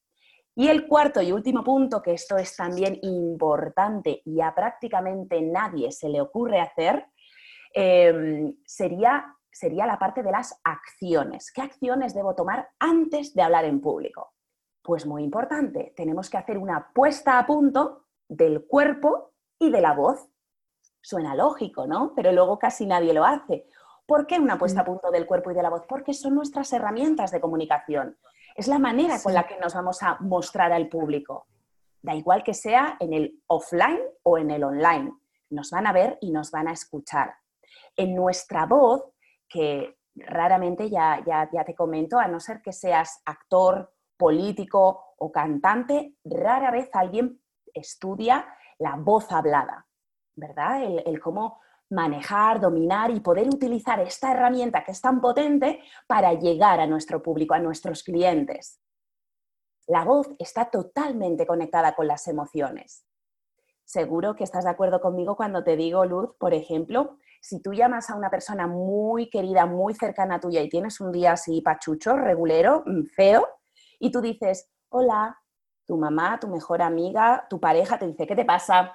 [0.59, 5.91] Y el cuarto y último punto, que esto es también importante y a prácticamente nadie
[5.91, 7.05] se le ocurre hacer,
[7.75, 11.51] em, sería, sería la parte de las acciones.
[11.51, 14.33] ¿Qué acciones debo tomar antes de hablar en público?
[14.81, 19.93] Pues muy importante, tenemos que hacer una puesta a punto del cuerpo y de la
[19.93, 20.27] voz.
[21.01, 22.13] Suena lógico, ¿no?
[22.15, 23.67] Pero luego casi nadie lo hace.
[24.07, 25.83] ¿Por qué una puesta a punto del cuerpo y de la voz?
[25.87, 28.17] Porque son nuestras herramientas de comunicación.
[28.57, 31.45] Es la manera con la que nos vamos a mostrar al público.
[32.01, 35.13] Da igual que sea en el offline o en el online.
[35.51, 37.35] Nos van a ver y nos van a escuchar.
[37.95, 39.11] En nuestra voz,
[39.47, 45.31] que raramente ya, ya, ya te comento, a no ser que seas actor, político o
[45.31, 47.39] cantante, rara vez alguien
[47.75, 48.47] estudia
[48.79, 49.85] la voz hablada,
[50.35, 50.81] ¿verdad?
[50.83, 56.79] El, cómo manejar, dominar y poder utilizar esta herramienta que es tan potente para llegar
[56.79, 58.81] a nuestro público, a nuestros clientes.
[59.87, 63.05] La voz está totalmente conectada con las emociones.
[63.85, 68.09] Seguro que estás de acuerdo conmigo cuando te digo, Luz, por ejemplo, si tú llamas
[68.09, 72.17] a una persona muy querida, muy cercana a tuya y tienes un día así pachucho,
[72.17, 73.47] regulero, mm, feo,
[73.99, 75.39] y tú dices, hola,
[75.85, 78.93] tu mamá, tu mejor amiga, tu pareja te dice, ¿qué te pasa?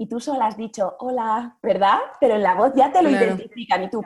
[0.00, 1.98] Y tú solo has dicho, hola, ¿verdad?
[2.20, 4.00] Pero en la voz ya te lo identifican y tú,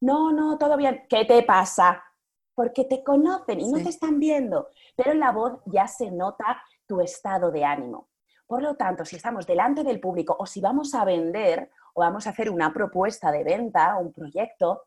[0.00, 2.02] no, no, todo bien, ¿qué te pasa?
[2.56, 6.60] Porque te conocen y no te están viendo, pero en la voz ya se nota
[6.88, 8.08] tu estado de ánimo.
[8.48, 12.26] Por lo tanto, si estamos delante del público o si vamos a vender o vamos
[12.26, 14.86] a hacer una propuesta de venta o un proyecto,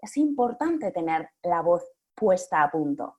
[0.00, 1.84] es importante tener la voz
[2.16, 3.18] puesta a punto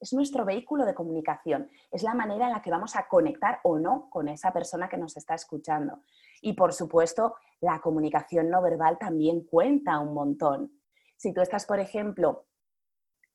[0.00, 3.78] es nuestro vehículo de comunicación, es la manera en la que vamos a conectar o
[3.78, 6.00] no con esa persona que nos está escuchando.
[6.42, 10.72] Y por supuesto, la comunicación no verbal también cuenta un montón.
[11.16, 12.46] Si tú estás, por ejemplo,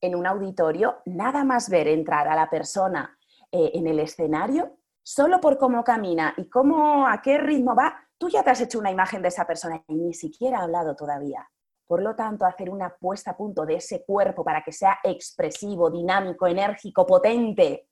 [0.00, 3.16] en un auditorio, nada más ver entrar a la persona
[3.50, 8.28] eh, en el escenario, solo por cómo camina y cómo, a qué ritmo va, tú
[8.28, 11.48] ya te has hecho una imagen de esa persona y ni siquiera ha hablado todavía.
[11.92, 15.90] Por lo tanto, hacer una puesta a punto de ese cuerpo para que sea expresivo,
[15.90, 17.86] dinámico, enérgico, potente,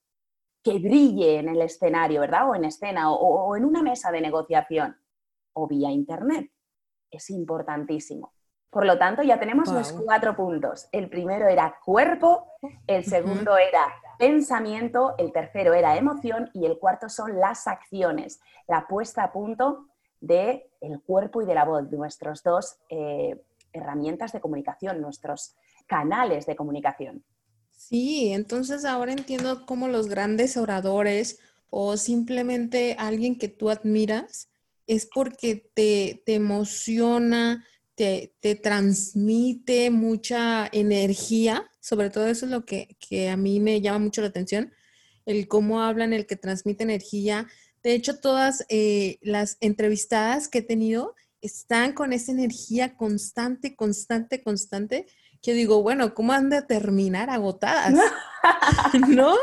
[0.63, 2.49] que brille en el escenario, ¿verdad?
[2.49, 4.97] O en escena, o, en una mesa de negociación,
[5.53, 6.51] o vía internet.
[7.11, 8.33] Es importantísimo.
[8.71, 10.89] Por lo tanto, ya tenemos los cuatro puntos.
[10.93, 12.47] El primero era cuerpo,
[12.87, 13.87] el segundo era
[14.19, 19.89] pensamiento, el tercero era emoción y el cuarto son las acciones, la puesta a punto
[20.21, 23.39] del el cuerpo y de la voz, de nuestros dos eh,
[23.73, 25.55] herramientas de comunicación, nuestros
[25.87, 27.25] canales de comunicación.
[27.71, 31.39] Sí, entonces ahora entiendo cómo los grandes oradores
[31.71, 34.51] o simplemente alguien que tú admiras
[34.87, 42.97] es porque te, emociona, te, transmite mucha energía, sobre todo eso es lo que,
[43.31, 44.73] a mí me llama mucho la atención,
[45.27, 47.47] el cómo hablan, el que transmite energía.
[47.83, 54.43] De hecho, todas eh, las entrevistadas que he tenido están con esa energía constante, constante,
[54.43, 55.07] constante,
[55.43, 57.95] que digo, bueno, ¿cómo han de terminar agotadas?
[59.09, 59.35] ¿No?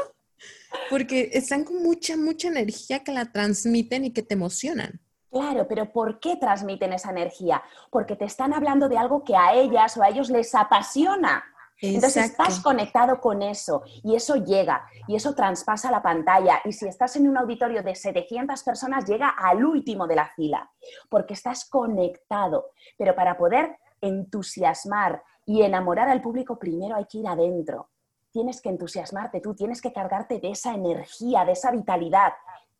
[0.89, 4.99] Porque están con mucha, mucha energía que la transmiten y que te emocionan.
[5.31, 7.61] Claro, pero ¿por qué transmiten esa energía?
[7.91, 11.43] Porque te están hablando de algo que a ellas o a ellos les apasiona.
[11.81, 16.87] Entonces estás conectado con eso y eso llega y eso traspasa la pantalla y si
[16.87, 20.71] estás en un auditorio de 700 personas llega al último de la fila
[21.09, 22.71] porque estás conectado.
[22.97, 27.89] Pero para poder entusiasmar y enamorar al público primero hay que ir adentro.
[28.31, 32.33] Tienes que entusiasmarte tú, tienes que cargarte de esa energía, de esa vitalidad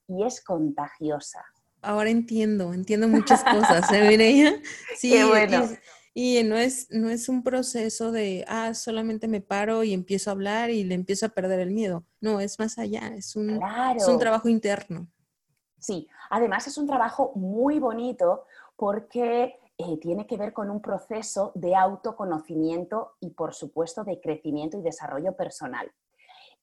[0.07, 1.43] y es contagiosa.
[1.81, 4.61] Ahora entiendo, entiendo muchas cosas, ¿eh,
[4.97, 5.69] Sí, Qué bueno.
[6.19, 10.33] Y no es, no es un proceso de, ah, solamente me paro y empiezo a
[10.33, 12.05] hablar y le empiezo a perder el miedo.
[12.21, 13.61] No, es más allá, es un,
[13.95, 15.05] es un trabajo interno.
[15.77, 21.51] Sí, además es un trabajo muy bonito porque eh, tiene que ver con un proceso
[21.53, 25.91] de autoconocimiento y, por supuesto, de crecimiento y desarrollo personal.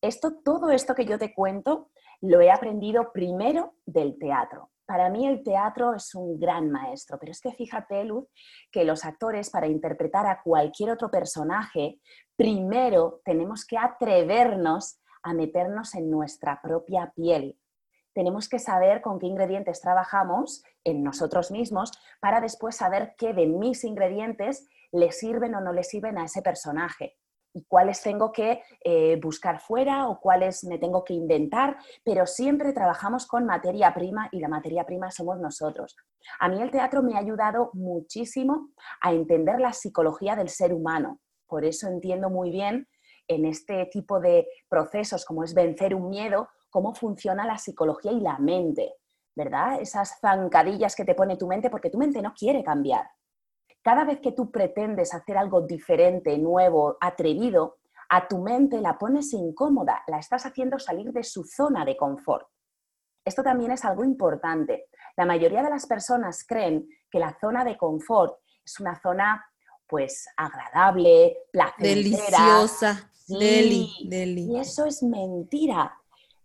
[0.01, 1.91] Esto, todo esto que yo te cuento,
[2.23, 7.33] lo he aprendido primero del teatro para mí el teatro es un gran maestro, pero
[7.33, 8.27] es que fíjate, Luz,
[8.71, 12.01] que los actores para interpretar a cualquier otro personaje,
[12.37, 17.59] primero tenemos que atrevernos a meternos en nuestra propia piel.
[18.15, 23.47] Tenemos que saber con qué ingredientes trabajamos en nosotros mismos para después saber qué de
[23.47, 27.17] mis ingredientes le sirven o no le sirven a ese personaje
[27.55, 32.73] y cuáles tengo que eh, buscar fuera o cuáles me tengo que inventar, pero siempre
[32.73, 35.97] trabajamos con materia prima y la materia prima somos nosotros.
[36.41, 41.21] A mí el teatro me ha ayudado muchísimo a entender la psicología del ser humano.
[41.47, 42.89] Por eso entiendo muy bien
[43.29, 48.21] en este tipo de procesos como es vencer un miedo, cómo funciona la psicología y
[48.21, 48.95] la mente,
[49.37, 49.81] ¿verdad?
[49.81, 53.07] Esas zancadillas que te pone tu mente porque tu mente no quiere cambiar.
[53.85, 57.77] Cada vez que tú pretendes hacer algo diferente, nuevo, atrevido,
[58.09, 62.49] a tu mente la pones incómoda, la estás haciendo salir de su zona de confort.
[63.23, 64.87] Esto también es algo importante.
[65.19, 69.45] La mayoría de las personas creen que la zona de confort es una zona
[69.87, 73.13] pues agradable, placentera, deliciosa,
[74.49, 75.95] Y eso es mentira.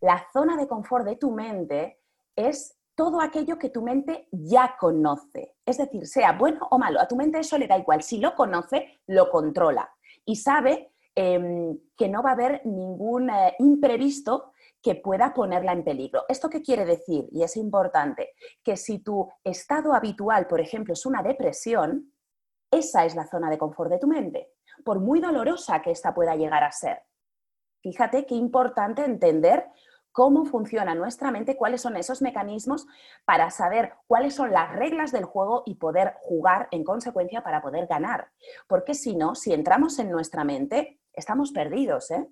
[0.02, 2.02] La zona de confort de tu mente
[2.36, 5.56] es todo aquello que tu mente ya conoce.
[5.66, 8.04] Es decir, sea bueno o malo, a tu mente eso le da igual.
[8.04, 9.90] Si lo conoce, lo controla
[10.26, 15.86] y sabe em, que no va a haber ningún eh, imprevisto que pueda ponerla en
[15.86, 16.26] peligro.
[16.28, 17.30] ¿Esto qué quiere decir?
[17.32, 22.12] Y es importante, que si tu estado habitual, por ejemplo, es una depresión,
[22.70, 24.52] esa es la zona de confort de tu mente,
[24.84, 27.02] por muy dolorosa que ésta pueda llegar a ser.
[27.82, 29.68] Fíjate qué importante entender
[30.12, 32.88] cómo funciona nuestra mente, cuáles son esos mecanismos
[33.26, 37.88] para saber cuáles son las reglas del juego y poder jugar en consecuencia para poder
[37.88, 38.32] ganar.
[38.68, 42.12] Porque si no, si entramos en nuestra mente, estamos perdidos.
[42.12, 42.28] ¿eh?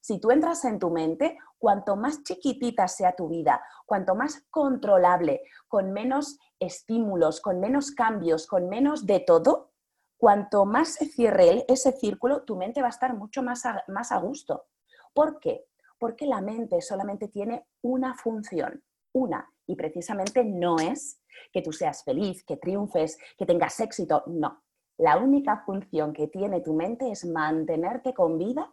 [0.00, 5.42] Si tú entras en tu mente, cuanto más chiquitita sea tu vida, cuanto más controlable,
[5.68, 9.72] con menos estímulos, con menos cambios, con menos de todo,
[10.16, 14.12] cuanto más se cierre ese círculo, tu mente va a estar mucho más a, más
[14.12, 14.66] a gusto.
[15.12, 15.66] ¿Por qué?
[15.98, 18.82] Porque la mente solamente tiene una función,
[19.12, 24.62] una, y precisamente no es que tú seas feliz, que triunfes, que tengas éxito, no.
[24.98, 28.72] La única función que tiene tu mente es mantenerte con vida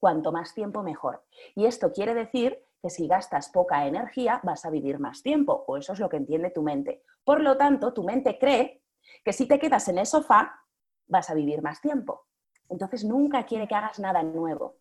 [0.00, 1.24] cuanto más tiempo mejor.
[1.54, 5.76] Y esto quiere decir que si gastas poca energía vas a vivir más tiempo, o
[5.76, 7.04] eso es lo que entiende tu mente.
[7.24, 8.82] Por lo tanto, tu mente cree
[9.24, 10.60] que si te quedas en el sofá
[11.06, 12.26] vas a vivir más tiempo.
[12.68, 14.76] Entonces nunca quiere que hagas nada nuevo.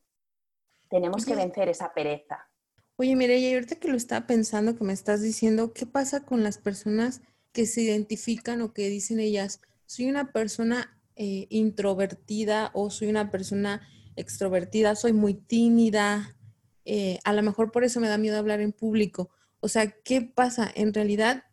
[0.92, 2.50] Tenemos que vencer esa pereza.
[2.98, 6.44] Oye, mire, y ahorita que lo estaba pensando, que me estás diciendo, ¿qué pasa con
[6.44, 7.22] las personas
[7.54, 13.32] que se identifican o que dicen ellas, soy una persona eh, introvertida o soy una
[13.32, 16.36] persona extrovertida, soy muy tímida,
[16.84, 19.30] eh, a lo mejor por eso me da miedo hablar en público.
[19.62, 20.70] O sea, ¿qué pasa?
[20.74, 21.46] ¿En realidad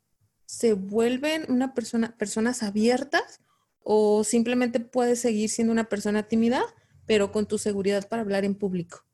[0.46, 3.40] se vuelven una persona, personas abiertas
[3.83, 6.62] o simplemente puedes seguir siendo una persona tímida,
[7.07, 9.07] pero con tu seguridad para hablar en público?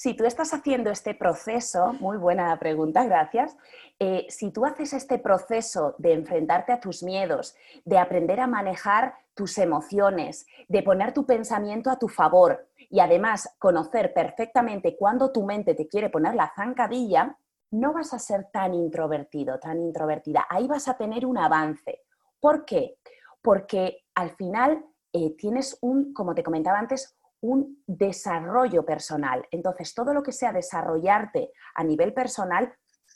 [0.00, 3.56] Si tú estás haciendo este proceso, muy buena pregunta, gracias.
[3.98, 9.14] Eh, si tú haces este proceso de enfrentarte a tus miedos, de aprender a manejar
[9.34, 15.44] tus emociones, de poner tu pensamiento a tu favor y además conocer perfectamente cuándo tu
[15.44, 17.36] mente te quiere poner la zancadilla,
[17.72, 20.46] no vas a ser tan introvertido, tan introvertida.
[20.48, 22.02] Ahí vas a tener un avance.
[22.38, 22.98] ¿Por qué?
[23.42, 24.80] Porque al final
[25.12, 29.46] eh, tienes un, como te comentaba antes, un desarrollo personal.
[29.50, 32.72] Entonces, todo lo que sea desarrollarte a nivel personal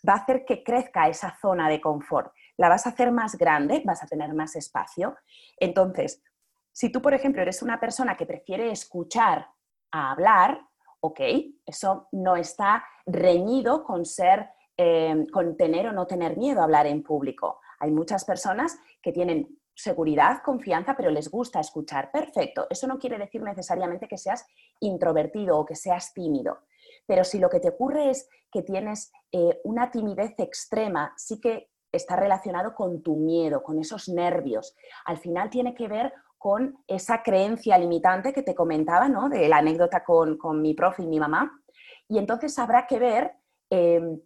[0.08, 2.32] va a hacer que crezca esa zona de confort.
[2.56, 5.16] La vas a hacer más grande, vas a tener más espacio.
[5.58, 6.22] Entonces,
[6.72, 9.46] si tú, por ejemplo, eres una persona que prefiere escuchar
[9.90, 10.60] a hablar,
[11.00, 11.20] ok,
[11.66, 16.86] eso no está reñido con ser, eh, con tener o no tener miedo a hablar
[16.86, 17.60] en público.
[17.78, 22.10] Hay muchas personas que tienen seguridad, confianza, pero les gusta escuchar.
[22.10, 22.66] Perfecto.
[22.70, 24.46] Eso no quiere decir necesariamente que seas
[24.80, 26.58] introvertido o que seas tímido.
[27.06, 31.70] Pero si lo que te ocurre es que tienes eh, una timidez extrema, sí que
[31.90, 34.74] está relacionado con tu miedo, con esos nervios.
[35.04, 39.28] Al final tiene que ver con esa creencia limitante que te comentaba, ¿no?
[39.28, 41.62] De la anécdota con, mi profe y mi mamá.
[42.08, 43.32] Y entonces habrá que ver
[43.70, 44.20] em,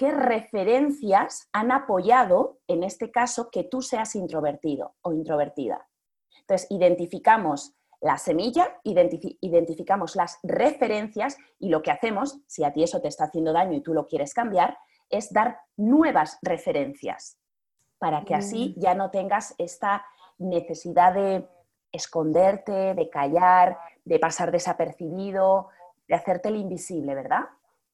[0.00, 5.86] qué referencias han apoyado, en este caso, que tú seas introvertido o introvertida.
[6.40, 13.02] Entonces, identificamos la semilla, identificamos las referencias y lo que hacemos, si a ti eso
[13.02, 14.78] te está haciendo daño y tú lo quieres cambiar,
[15.10, 17.36] es dar nuevas referencias
[17.98, 18.80] para que así mm.
[18.80, 20.06] ya no tengas esta
[20.38, 21.46] necesidad de
[21.92, 25.68] esconderte, de callar, de pasar desapercibido,
[26.08, 27.50] de hacerte el invisible, ¿verdad?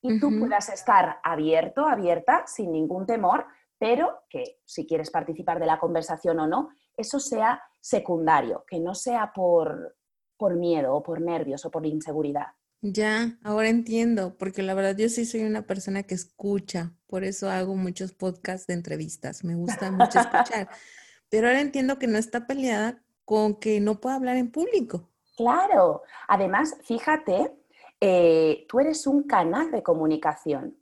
[0.08, 3.46] Y tú puedas estar abierto, abierta, sin ningún temor,
[3.78, 8.94] pero que si quieres participar de la conversación o no, eso sea secundario, que no
[8.94, 9.96] sea por,
[10.36, 12.46] por miedo o por nervios o por inseguridad.
[12.82, 17.50] Ya, ahora entiendo, porque la verdad yo sí soy una persona que escucha, por eso
[17.50, 20.68] hago muchos podcasts de entrevistas, me gusta mucho escuchar,
[21.30, 25.10] pero ahora entiendo que no está peleada con que no pueda hablar en público.
[25.36, 27.52] Claro, además, fíjate
[28.00, 30.76] eh, tú eres un canal de comunicación.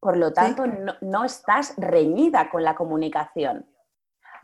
[0.00, 0.64] Por lo tanto,
[1.00, 3.66] no, estás reñida con la comunicación.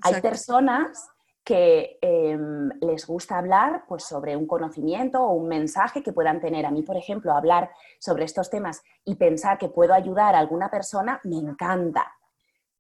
[0.02, 1.08] Hay personas
[1.42, 6.64] que em, les gusta hablar pues, sobre un conocimiento o un mensaje que puedan tener.
[6.64, 10.70] A mí, por ejemplo, hablar sobre estos temas y pensar que puedo ayudar a alguna
[10.70, 12.06] persona me encanta.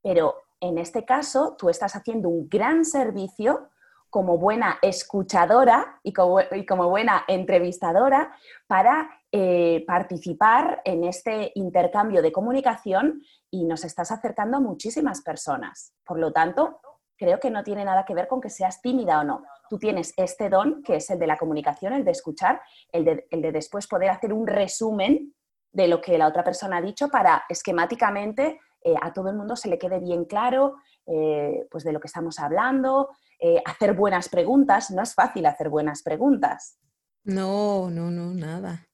[0.02, 3.70] Pero en este caso, tú estás haciendo un gran servicio
[4.10, 8.32] como buena escuchadora y como, buena entrevistadora
[8.66, 15.94] para eh, participar en este intercambio de comunicación y nos estás acercando a muchísimas personas.
[16.04, 16.80] Por lo tanto,
[17.16, 19.42] creo que no tiene nada que ver con que seas tímida o no.
[19.68, 23.52] Tú tienes este don, que es el de la comunicación, el de escuchar, el de,
[23.52, 25.34] después poder hacer un resumen
[25.70, 29.56] de lo que la otra persona ha dicho para esquemáticamente eh, a todo el mundo
[29.56, 34.28] se le quede bien claro eh, pues de lo que estamos hablando, eh, hacer buenas
[34.28, 34.90] preguntas.
[34.90, 36.78] No es fácil hacer buenas preguntas.
[37.24, 38.86] No, no, no, nada.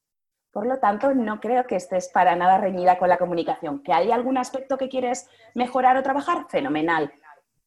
[0.51, 3.83] Por lo tanto, no creo que estés para nada reñida con la comunicación.
[3.83, 6.47] ¿Que hay algún aspecto que quieres mejorar o trabajar?
[6.49, 7.13] Fenomenal.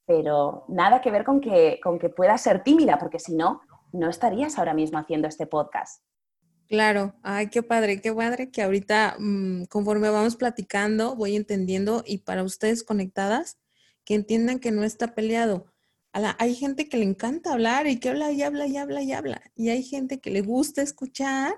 [0.06, 3.62] Pero nada que ver con que, con que puedas ser tímida, porque si no,
[3.92, 6.02] no estarías ahora mismo haciendo este podcast.
[6.68, 12.20] Claro, ay, qué padre, qué padre que ahorita mm, conforme vamos platicando voy entendiendo y
[12.20, 13.58] para ustedes conectadas,
[14.04, 15.66] que entiendan que no está peleado.
[16.40, 19.42] Hay gente que le encanta hablar y que habla y habla y habla y habla.
[19.56, 21.56] Y hay gente que le gusta escuchar,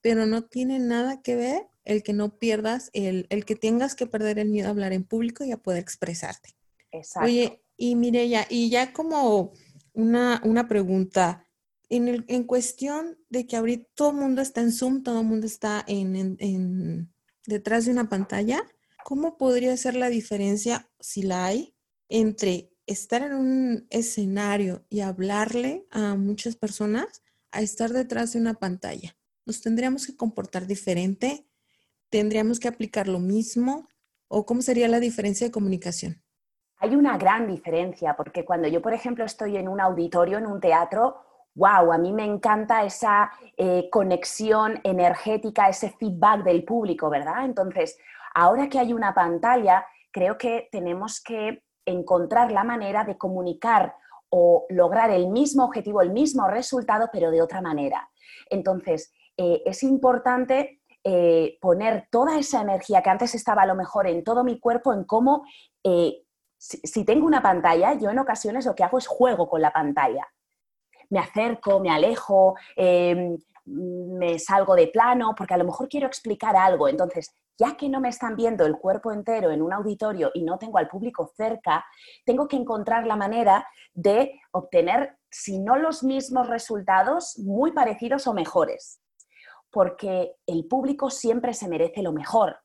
[0.00, 4.06] pero no tiene nada que ver el que no pierdas, el, el que tengas que
[4.06, 6.56] perder el miedo a hablar en público y a poder expresarte.
[6.90, 7.26] Exacto.
[7.26, 9.52] Oye, y Mireya, y ya como
[9.92, 11.46] una, una pregunta,
[11.88, 15.26] en, el, en cuestión de que ahorita todo el mundo está en Zoom, todo el
[15.26, 17.12] mundo está en,
[17.46, 18.64] detrás de una pantalla,
[19.04, 21.74] ¿cómo podría ser la diferencia, si la hay,
[22.08, 28.54] entre estar en un escenario y hablarle a muchas personas a estar detrás de una
[28.54, 29.16] pantalla?
[29.44, 31.46] ¿Nos tendríamos que comportar diferente?
[32.10, 33.88] ¿Tendríamos que aplicar lo mismo?
[34.28, 36.22] ¿O cómo sería la diferencia de comunicación?
[36.78, 40.60] Hay una gran diferencia, porque cuando yo, por ejemplo, estoy en un auditorio, en un
[40.60, 41.16] teatro,
[41.54, 47.44] wow, a mí me encanta esa eh, conexión energética, ese feedback del público, ¿verdad?
[47.44, 47.98] Entonces,
[48.34, 53.94] ahora que hay una pantalla, creo que tenemos que encontrar la manera de comunicar
[54.28, 58.10] o lograr el mismo objetivo, el mismo resultado, pero de otra manera.
[58.50, 64.06] Entonces, eh, es importante eh, poner toda esa energía que antes estaba a lo mejor
[64.06, 65.44] en todo mi cuerpo, en cómo,
[66.58, 70.26] si tengo una pantalla, yo en ocasiones lo que hago es juego con la pantalla
[71.10, 72.54] me acerco, me alejo,
[73.66, 76.88] me salgo de plano, porque a lo mejor quiero explicar algo.
[76.88, 80.58] Entonces, ya que no me están viendo el cuerpo entero en un auditorio y no
[80.58, 81.84] tengo al público cerca,
[82.24, 88.34] tengo que encontrar la manera de obtener, si no los mismos resultados, muy parecidos o
[88.34, 89.00] mejores.
[89.70, 92.58] Porque el público siempre se merece lo mejor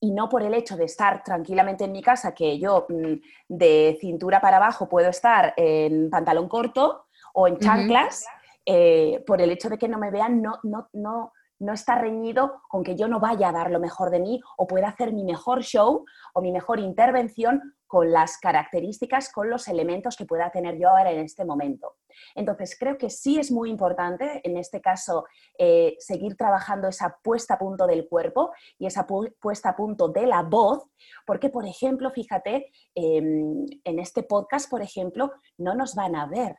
[0.00, 3.14] y no por el hecho de estar tranquilamente en mi casa, que yo mm,
[3.48, 8.26] de cintura para abajo puedo estar en pantalón corto, o en chanclas,
[8.64, 12.62] eh, por el hecho de que no me vean, no, no, no, no está reñido
[12.68, 15.24] con que yo no vaya a dar lo mejor de mí o pueda hacer mi
[15.24, 16.04] mejor show
[16.34, 21.10] o mi mejor intervención con las características, con los elementos que pueda tener yo ahora
[21.10, 21.96] en este momento.
[22.34, 25.26] Entonces, creo que sí es muy importante, en este caso,
[25.58, 30.26] eh, seguir trabajando esa puesta a punto del cuerpo y esa puesta a punto de
[30.26, 30.84] la voz,
[31.26, 36.56] porque, por ejemplo, fíjate, em, en este podcast, por ejemplo, no nos van a ver,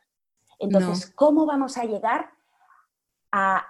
[0.58, 2.30] entonces, ¿cómo vamos a llegar
[3.32, 3.66] a,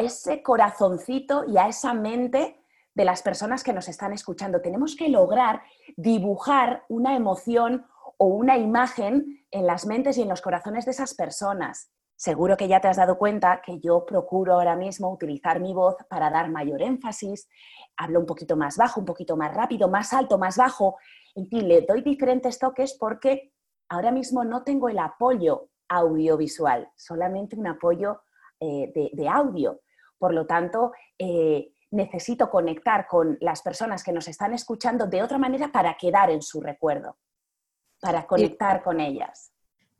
[0.00, 2.58] ese corazoncito y a esa mente
[2.94, 4.60] de las personas que nos están escuchando?
[4.60, 5.62] Tenemos que lograr
[5.96, 11.14] dibujar una emoción o una imagen en las mentes y en los corazones de esas
[11.14, 11.90] personas.
[12.14, 15.96] Seguro que ya te has dado cuenta que yo procuro ahora mismo utilizar mi voz
[16.08, 17.48] para dar mayor énfasis,
[17.96, 20.96] hablo un poquito más bajo, un poquito más rápido, más alto, más bajo,
[21.34, 23.52] en fin, le doy diferentes toques porque
[23.88, 28.20] ahora mismo no tengo el apoyo audiovisual, solamente un apoyo
[28.64, 29.80] eh, de, audio.
[30.18, 35.36] Por lo tanto, eh, necesito conectar con las personas que nos están escuchando de otra
[35.36, 37.18] manera para quedar en su recuerdo,
[38.00, 39.52] para conectar con ellas.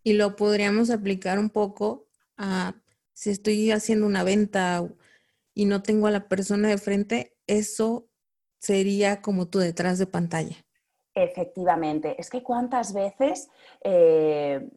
[0.05, 2.07] Y lo podríamos aplicar un poco
[2.37, 2.75] a
[3.13, 4.89] si estoy haciendo una venta
[5.55, 8.07] y no tengo a la persona de frente, eso
[8.61, 10.57] sería como tú detrás de pantalla.
[11.15, 13.49] Efectivamente, es que cuántas veces
[13.83, 14.71] eh,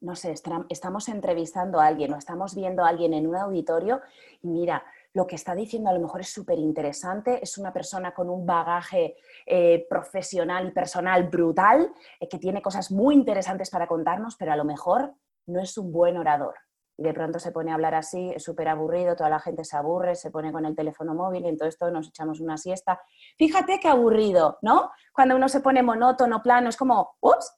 [0.00, 0.34] no sé,
[0.68, 4.00] estamos entrevistando a alguien o estamos viendo a alguien en un auditorio
[4.42, 4.84] y mira,
[5.14, 8.46] lo que está diciendo a lo mejor es súper interesante, es una persona con un
[8.46, 9.16] bagaje
[9.46, 14.56] eh, profesional y personal brutal, eh, que tiene cosas muy interesantes para contarnos, pero a
[14.56, 15.14] lo mejor
[15.46, 16.54] no es un buen orador.
[16.96, 19.76] Y de pronto se pone a hablar así, es súper aburrido, toda la gente se
[19.76, 23.00] aburre, se pone con el teléfono móvil y en todo esto nos echamos una siesta.
[23.36, 24.90] Fíjate qué aburrido, ¿no?
[25.12, 27.54] Cuando uno se pone monótono, plano, es como, ups,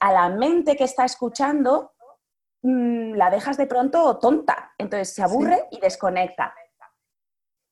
[0.00, 1.92] a la mente que está escuchando
[2.62, 6.54] mm, la dejas de pronto tonta, entonces se aburre y desconecta.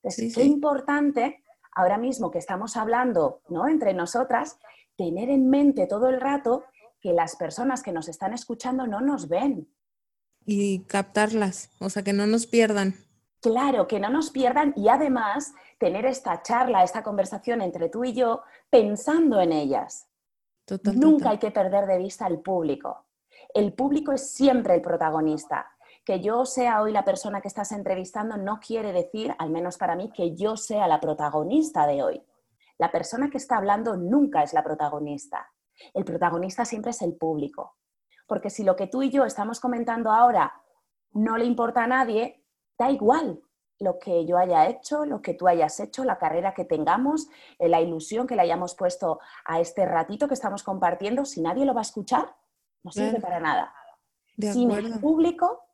[0.03, 3.67] Entonces, qué importante ahora mismo que estamos hablando ¿no?
[3.67, 4.57] entre nosotras,
[4.95, 6.65] tener en mente todo el rato
[6.99, 9.71] que las personas que nos están escuchando no nos ven.
[10.45, 12.95] Y captarlas, o sea, que no nos pierdan.
[13.41, 18.13] Claro, que no nos pierdan y además tener esta charla, esta conversación entre tú y
[18.13, 20.06] yo pensando en ellas.
[20.93, 23.05] Nunca hay que perder de vista al público.
[23.53, 25.67] El público es siempre el protagonista.
[26.03, 29.95] Que yo sea hoy la persona que estás entrevistando no quiere decir, al menos para
[29.95, 32.23] mí, que yo sea la protagonista de hoy.
[32.77, 35.51] La persona que está hablando nunca es la protagonista.
[35.93, 37.75] El protagonista siempre es el público.
[38.25, 40.53] Porque si lo que tú y yo estamos comentando ahora
[41.11, 42.43] no le importa a nadie,
[42.77, 43.41] da igual.
[43.79, 47.27] Lo que yo haya hecho, lo que tú hayas hecho, la carrera que tengamos,
[47.59, 51.65] eh, la ilusión que le hayamos puesto a este ratito que estamos compartiendo, si nadie
[51.65, 52.35] lo va a escuchar,
[52.83, 53.73] no sirve para nada.
[54.39, 55.65] Sin el público,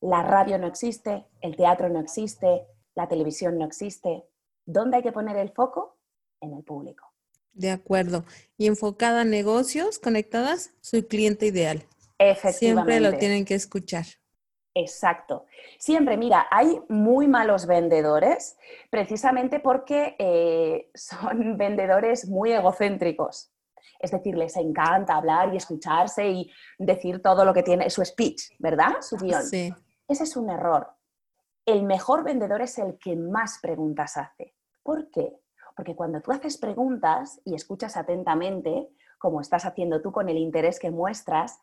[0.00, 4.24] la radio no existe, el teatro no existe, la televisión no existe.
[4.64, 5.96] ¿Dónde hay que poner el foco?
[6.40, 7.12] En el público.
[7.52, 8.24] De acuerdo.
[8.56, 11.84] Y enfocada a negocios conectadas, su cliente ideal.
[12.18, 12.58] Efectivamente.
[12.58, 14.06] Siempre lo tienen que escuchar.
[14.78, 15.46] Exacto.
[15.76, 18.56] Siempre, mira, hay muy malos vendedores
[18.90, 23.52] precisamente porque eh, son vendedores muy egocéntricos.
[23.98, 28.52] Es decir, les encanta hablar y escucharse y decir todo lo que tiene su speech,
[28.60, 29.00] ¿verdad?
[29.00, 29.42] Su guion.
[29.42, 29.74] Sí.
[30.06, 30.88] Ese es un error.
[31.66, 34.54] El mejor vendedor es el que más preguntas hace.
[34.84, 35.40] ¿Por qué?
[35.74, 40.78] Porque cuando tú haces preguntas y escuchas atentamente, como estás haciendo tú con el interés
[40.78, 41.58] que muestras,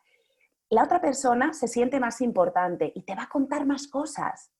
[0.70, 4.52] la otra persona se siente más importante y te va a contar más cosas.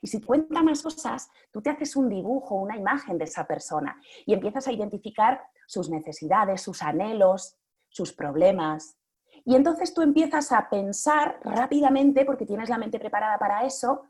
[0.00, 4.00] Y si cuenta más cosas, tú te haces un dibujo, una imagen de esa persona
[4.26, 7.56] y empiezas a identificar sus necesidades, sus anhelos,
[7.88, 8.96] sus problemas.
[9.44, 14.02] Y entonces tú empiezas a pensar rápidamente, porque tienes la mente preparada para eso,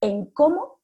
[0.00, 0.80] en cómo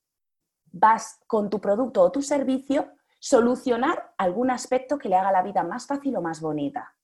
[0.73, 5.63] vas con tu producto o tu servicio solucionar algún aspecto que le haga la vida
[5.63, 6.95] más fácil o más bonita.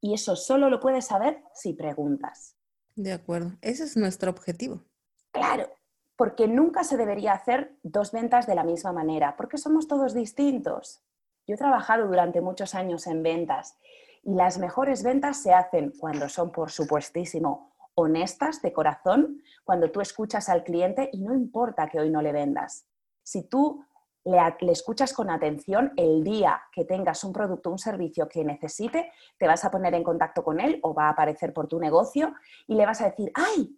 [0.00, 2.56] Y eso solo lo puedes saber si preguntas.
[2.94, 4.84] De acuerdo, ese es nuestro objetivo.
[5.32, 5.70] Claro,
[6.16, 11.02] porque nunca se debería hacer dos ventas de la misma manera, porque somos todos distintos.
[11.46, 13.78] Yo he trabajado durante muchos años en ventas
[14.24, 20.00] y las mejores ventas se hacen cuando son, por supuestísimo, honestas de corazón, cuando tú
[20.00, 22.86] escuchas al cliente y no importa que hoy no le vendas.
[23.22, 23.84] Si tú
[24.30, 29.46] le, escuchas con atención, el día que tengas un producto, un servicio que necesite, te
[29.46, 32.34] vas a poner en contacto con él o va a aparecer por tu negocio
[32.66, 33.76] y le vas a decir, ay,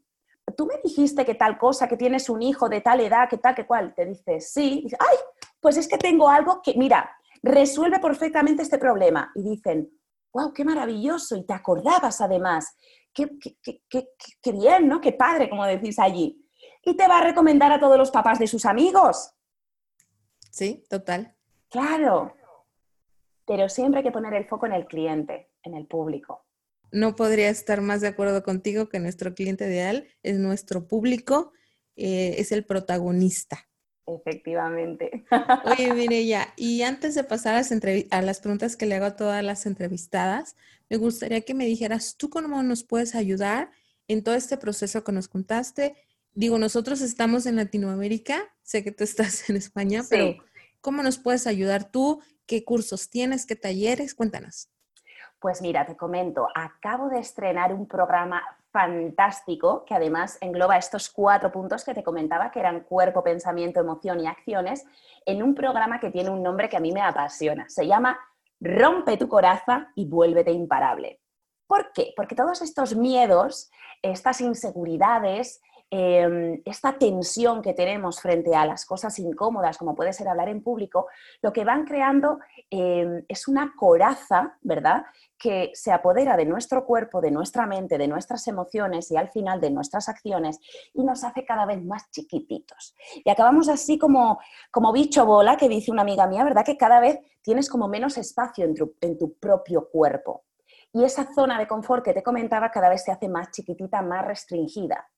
[0.57, 3.55] tú me dijiste que tal cosa, que tienes un hijo de tal edad, que tal,
[3.55, 3.95] que cual.
[3.95, 5.17] Te dice, sí, ay,
[5.61, 7.11] pues es que tengo algo que, mira,
[7.43, 9.31] resuelve perfectamente este problema.
[9.35, 9.91] Y dicen,
[10.33, 12.77] wow, qué maravilloso, y te acordabas además,
[13.13, 14.09] qué, qué, qué,
[14.43, 15.01] qué bien, ¿no?
[15.01, 16.45] Qué padre, como decís allí.
[16.85, 19.35] Y te va a recomendar a todos los papás de sus amigos
[20.51, 21.35] Sí, total.
[21.71, 22.35] Claro,
[23.47, 26.45] pero siempre hay que poner el foco en el cliente, en el público.
[26.93, 31.53] No podría estar más de acuerdo contigo que nuestro cliente ideal es nuestro público,
[31.97, 33.69] eh, es el protagonista.
[34.07, 35.25] Efectivamente.
[35.65, 37.73] Oye, Mireya, y antes de pasar a las,
[38.11, 40.57] a las preguntas que le hago a todas las entrevistadas,
[40.89, 43.71] me gustaría que me dijeras tú cómo nos puedes ayudar
[44.09, 45.95] en todo este proceso que nos contaste
[46.33, 50.37] digo, nosotros estamos en Latinoamérica, sé que tú estás en España, pero
[50.81, 52.23] ¿cómo nos puedes ayudar tú?
[52.47, 53.47] ¿Qué cursos tienes?
[53.47, 54.15] ¿Qué talleres?
[54.15, 54.71] Cuéntanos.
[55.39, 61.51] Pues mira, te comento, acabo de estrenar un programa fantástico que además engloba estos cuatro
[61.51, 64.85] puntos que te comentaba, que eran cuerpo, pensamiento, emoción y acciones,
[65.25, 67.69] en un programa que tiene un nombre que a mí me apasiona.
[67.69, 68.19] Se llama
[68.61, 71.21] Rompe tu coraza y vuélvete imparable.
[71.67, 72.13] ¿Por qué?
[72.17, 73.71] Porque todos estos miedos,
[74.03, 75.63] estas inseguridades,
[75.93, 80.63] Em, esta tensión que tenemos frente a las cosas incómodas, como puede ser hablar en
[80.63, 81.09] público,
[81.43, 82.39] lo que van creando
[82.71, 85.03] em, es una coraza, ¿verdad?
[85.37, 89.61] Que se apodera de nuestro cuerpo, de nuestra mente, de nuestras emociones y al final
[89.61, 90.61] de nuestras acciones
[90.95, 92.95] y nos hace cada vez más chiquititos.
[93.25, 94.39] Y acabamos así como,
[94.71, 96.65] como bicho bola, que dice una amiga mía, ¿verdad?
[96.65, 100.45] Que cada vez tienes como menos espacio en tu, en tu propio cuerpo.
[100.93, 104.25] Y esa zona de confort que te comentaba cada vez se hace más chiquitita, más
[104.25, 105.09] restringida.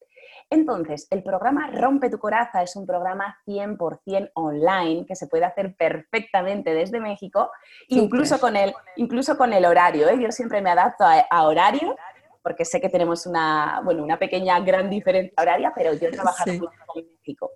[0.53, 5.75] Entonces, el programa Rompe tu Coraza es un programa 100% online que se puede hacer
[5.77, 7.51] perfectamente desde México,
[7.89, 10.11] incluso con, el, incluso con el horario.
[10.11, 10.19] ¿eh?
[10.21, 11.97] Yo siempre me adapto a, horario
[12.43, 16.51] porque sé que tenemos una, bueno, una pequeña gran diferencia horaria, pero yo he trabajado
[16.51, 16.61] en
[16.95, 17.51] México.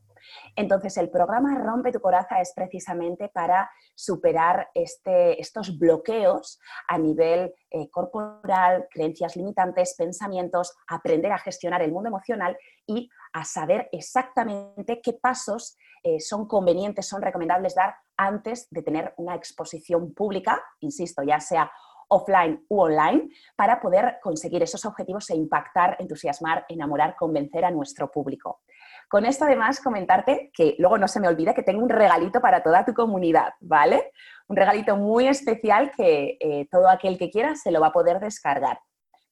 [0.54, 6.58] Entonces, el programa Rompe tu Coraza es precisamente para superar este, estos bloqueos
[6.88, 12.56] a nivel eh, corporal, creencias limitantes, pensamientos, aprender a gestionar el mundo emocional
[12.86, 19.12] y a saber exactamente qué pasos eh, son convenientes, son recomendables dar antes de tener
[19.16, 21.70] una exposición pública, insisto, ya sea
[22.08, 28.10] offline u online, para poder conseguir esos objetivos e impactar, entusiasmar, enamorar, convencer a nuestro
[28.10, 28.60] público.
[29.08, 32.62] Con esto además comentarte que luego no se me olvide que tengo un regalito para
[32.62, 34.10] toda tu comunidad, ¿vale?
[34.48, 38.18] Un regalito muy especial que eh, todo aquel que quiera se lo va a poder
[38.18, 38.80] descargar.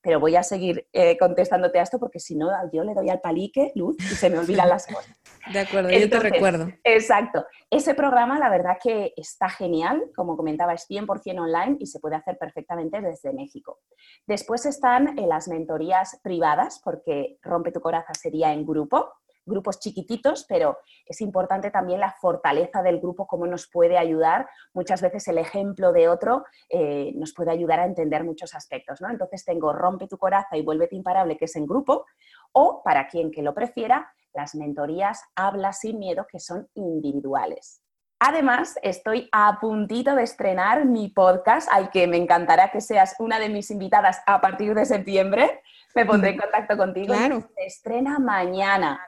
[0.04, 3.20] Pero voy a seguir eh, contestándote a esto porque si no yo le doy al
[3.20, 5.10] palique, Luz, y se me olvidan las cosas.
[5.52, 6.68] De acuerdo, yo te recuerdo.
[6.84, 7.44] Exacto.
[7.70, 10.02] Ese programa, la verdad que está genial.
[10.14, 13.80] Como comentaba, es 100% online y se puede hacer perfectamente desde México.
[14.26, 19.10] Después están eh, las mentorías privadas, porque Rompe tu Coraza sería en grupo
[19.46, 24.48] grupos chiquititos, pero es importante también la fortaleza del grupo, cómo nos puede ayudar.
[24.72, 29.00] Muchas veces el ejemplo de otro eh, nos puede ayudar a entender muchos aspectos.
[29.00, 29.10] ¿no?
[29.10, 32.06] Entonces tengo Rompe tu coraza y Vuélvete imparable, que es en grupo,
[32.52, 37.80] o para quien que lo prefiera, las mentorías Habla sin miedo, que son individuales.
[38.26, 43.38] Además, estoy a puntito de estrenar mi podcast, al que me encantará que seas una
[43.38, 45.60] de mis invitadas a partir de septiembre.
[45.94, 47.12] Me pondré en contacto contigo.
[47.12, 47.40] Claro.
[47.54, 49.00] Se estrena mañana.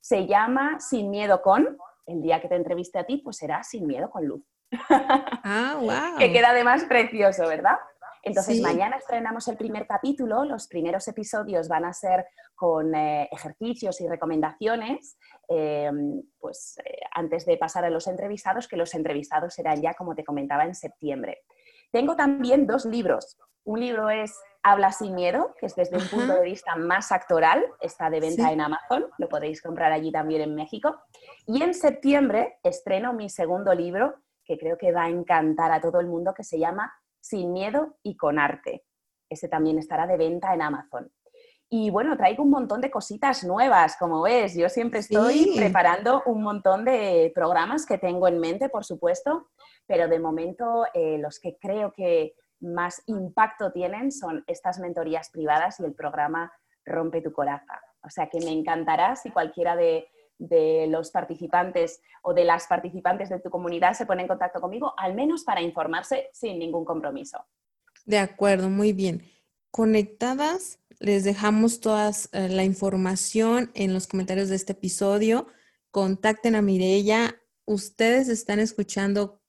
[0.00, 1.78] Se llama Sin Miedo con.
[2.06, 4.42] El día que te entreviste a ti, pues será Sin Miedo con Luz.
[5.42, 5.90] Ah, wow.
[6.18, 7.76] que queda además precioso, ¿verdad?
[8.22, 10.44] Entonces, mañana estrenamos el primer capítulo.
[10.44, 15.16] Los primeros episodios van a ser con eh, ejercicios y recomendaciones,
[15.48, 15.90] eh,
[16.38, 20.24] pues eh, antes de pasar a los entrevistados, que los entrevistados serán ya, como te
[20.24, 21.44] comentaba, en septiembre.
[21.90, 23.36] Tengo también dos libros.
[23.64, 27.64] Un libro es Habla sin miedo, que es desde un punto de vista más actoral,
[27.80, 31.00] está de venta en Amazon, lo podéis comprar allí también en México.
[31.46, 35.98] Y en septiembre estreno mi segundo libro, que creo que va a encantar a todo
[36.00, 38.84] el mundo, que se llama Sin miedo y con arte.
[39.30, 41.10] Ese también estará de venta en Amazon.
[41.72, 44.56] Y bueno, traigo un montón de cositas nuevas, como ves.
[44.56, 49.50] Yo siempre estoy preparando un montón de programas que tengo en mente, por supuesto,
[49.86, 55.78] pero de momento eh, los que creo que más impacto tienen son estas mentorías privadas
[55.78, 56.52] y el programa
[56.84, 57.80] Rompe tu coraza.
[58.02, 60.08] O sea que me encantará si cualquiera de,
[60.38, 64.92] de los participantes o de las participantes de tu comunidad se pone en contacto conmigo,
[64.96, 67.46] al menos para informarse sin ningún compromiso.
[68.04, 69.22] De acuerdo, muy bien.
[69.70, 75.46] Conectadas les dejamos toda eh, la información en los comentarios de este episodio.
[75.90, 77.40] Contacten a Mirella.
[77.64, 79.40] Ustedes están escuchando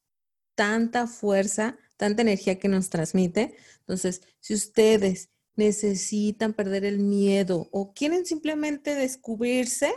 [0.56, 3.56] tanta fuerza, tanta energía que nos transmite.
[3.80, 9.94] Entonces, si ustedes necesitan perder el miedo o quieren simplemente descubrirse,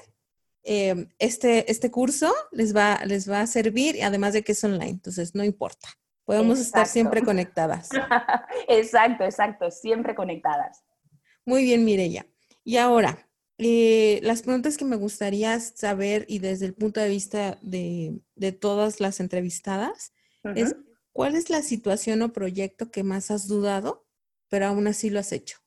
[0.65, 4.91] em, este, este curso les va, les va a servir, además de que es online,
[4.91, 5.89] entonces no importa.
[6.25, 7.91] Podemos estar siempre conectadas.
[8.69, 10.83] exacto, exacto, siempre conectadas.
[11.45, 12.27] Muy bien, Mirella.
[12.65, 17.59] Y ahora, eh, las preguntas que me gustaría saber y desde el punto de vista
[17.61, 18.21] de,
[18.59, 20.13] todas las entrevistadas
[20.55, 20.77] es,
[21.13, 24.07] ¿cuál es la situación o proyecto que más has dudado,
[24.49, 25.59] pero aún así lo has hecho?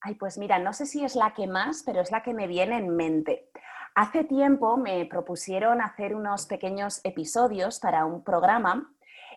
[0.00, 2.46] Ay, pues mira, no sé si es la que más, pero es la que me
[2.46, 3.50] viene en mente.
[3.94, 8.94] Hace tiempo me propusieron hacer unos pequeños episodios para un programa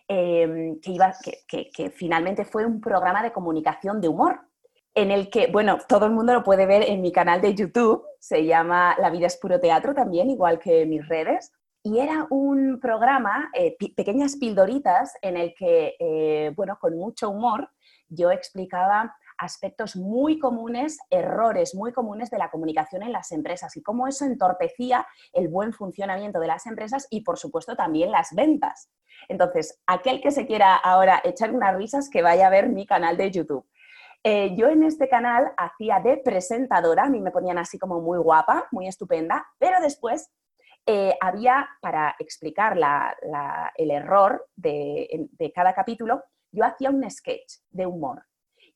[0.08, 1.12] em, que, iba,
[1.46, 4.40] que finalmente fue un programa de comunicación de humor
[4.98, 8.02] en el que, bueno, todo el mundo lo puede ver en mi canal de YouTube,
[8.18, 11.52] se llama La vida es puro teatro también, igual que mis redes,
[11.84, 17.70] y era un programa, eh, pequeñas pildoritas, en el que, eh, bueno, con mucho humor,
[18.08, 23.82] yo explicaba aspectos muy comunes, errores muy comunes de la comunicación en las empresas y
[23.82, 28.90] cómo eso entorpecía el buen funcionamiento de las empresas y, por supuesto, también las ventas.
[29.28, 33.16] Entonces, aquel que se quiera ahora echar unas risas, que vaya a ver mi canal
[33.16, 33.66] de YouTube.
[34.24, 38.18] Eh, yo en este canal hacía de presentadora, a mí me ponían así como muy
[38.18, 40.30] guapa, muy estupenda, pero después
[40.86, 42.76] eh, había, para explicar
[43.76, 48.24] el error de, cada capítulo, yo hacía un sketch de humor.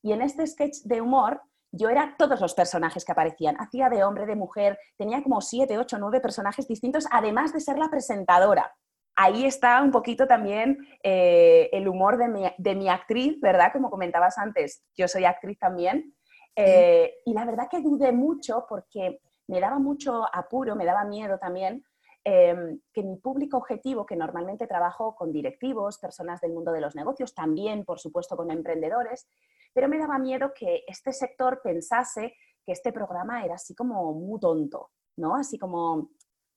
[0.03, 1.41] Y en este sketch de humor
[1.71, 3.55] yo era todos los personajes que aparecían.
[3.59, 7.79] Hacía de hombre, de mujer, tenía como siete, ocho, nueve personajes distintos, además de ser
[7.79, 8.71] la presentadora
[9.15, 13.71] ahí está un poquito también eh, el humor de mi, actriz, ¿verdad?
[13.71, 16.15] Como comentabas antes, yo soy actriz también.
[16.55, 21.37] Eh, y la verdad que dudé mucho porque me daba mucho apuro, me daba miedo
[21.39, 21.83] también
[22.23, 26.95] em, que mi público objetivo, que normalmente trabajo con directivos, personas del mundo de los
[26.95, 29.27] negocios, también, por supuesto, con emprendedores,
[29.73, 34.39] pero me daba miedo que este sector pensase que este programa era así como muy
[34.39, 35.35] tonto, ¿no?
[35.35, 36.11] Así como,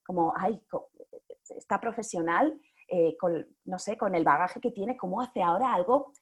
[0.04, 0.60] como ay,
[1.50, 3.16] esta profesional, eh,
[3.64, 6.12] no sé, con el bagaje que tiene, cómo hace ahora algo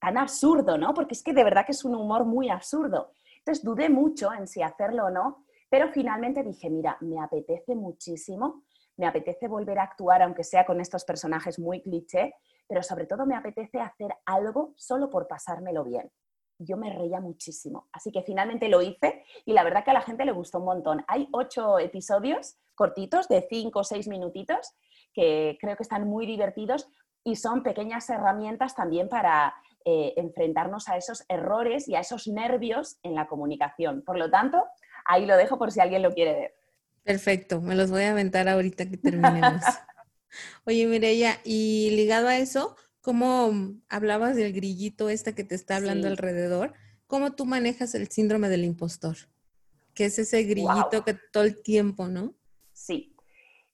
[0.00, 0.94] tan absurdo, ¿no?
[0.94, 3.12] Porque es que de verdad que es un humor muy absurdo.
[3.38, 8.64] Entonces dudé mucho en si hacerlo o no, pero finalmente dije, mira, me apetece muchísimo,
[8.98, 12.34] me apetece volver a actuar, aunque sea con estos personajes muy cliché,
[12.66, 16.10] pero sobre todo me apetece hacer algo solo por pasármelo bien.
[16.58, 20.02] Yo me reía muchísimo, así que finalmente lo hice y la verdad que a la
[20.02, 21.04] gente le gustó un montón.
[21.06, 24.74] Hay ocho episodios cortitos de cinco o seis minutitos
[25.14, 26.90] que creo que están muy divertidos
[27.22, 32.98] y son pequeñas herramientas también para eh, enfrentarnos a esos errores y a esos nervios
[33.04, 34.02] en la comunicación.
[34.02, 34.64] Por lo tanto,
[35.04, 36.57] ahí lo dejo por si alguien lo quiere ver.
[37.08, 39.62] Perfecto, me los voy a aventar ahorita que terminemos.
[40.66, 43.50] Oye, Mireya, y ligado a eso, ¿cómo
[43.88, 46.74] hablabas del grillito este que te está hablando alrededor?
[47.06, 49.16] ¿Cómo tú manejas el síndrome del impostor?
[49.94, 52.34] Que es ese grillito que todo el tiempo, ¿no?
[52.74, 53.16] Sí,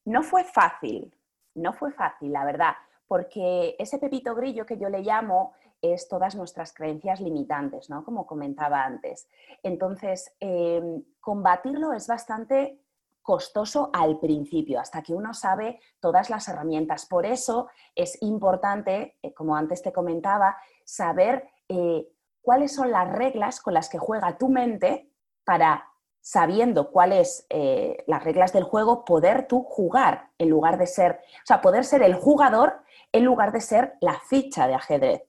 [0.05, 1.13] no fue fácil,
[1.57, 2.75] no fue fácil, la verdad,
[3.09, 8.05] porque ese pepito grillo que yo le llamo es todas nuestras creencias limitantes, ¿no?
[8.05, 9.29] Como comentaba antes.
[9.65, 12.79] Entonces, em, combatirlo es bastante
[13.25, 17.07] costoso al principio, hasta que uno sabe todas las herramientas.
[17.07, 22.07] Por eso es importante, eh, como antes te comentaba, saber eh,
[22.43, 25.11] cuáles son las reglas con las que juega tu mente
[25.43, 25.89] para,
[26.21, 31.47] sabiendo cuáles eh, las reglas del juego, poder tú jugar en lugar de ser, o
[31.47, 35.23] sea, poder ser el jugador en lugar de ser la ficha de ajedrez,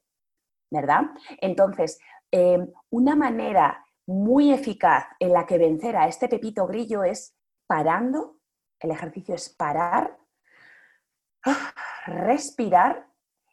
[0.70, 1.04] ¿verdad?
[1.40, 1.98] Entonces,
[2.90, 7.34] una manera muy eficaz en la que vencer a este pepito grillo es
[7.68, 8.38] parando,
[8.80, 10.18] el ejercicio es parar,
[12.06, 13.08] respirar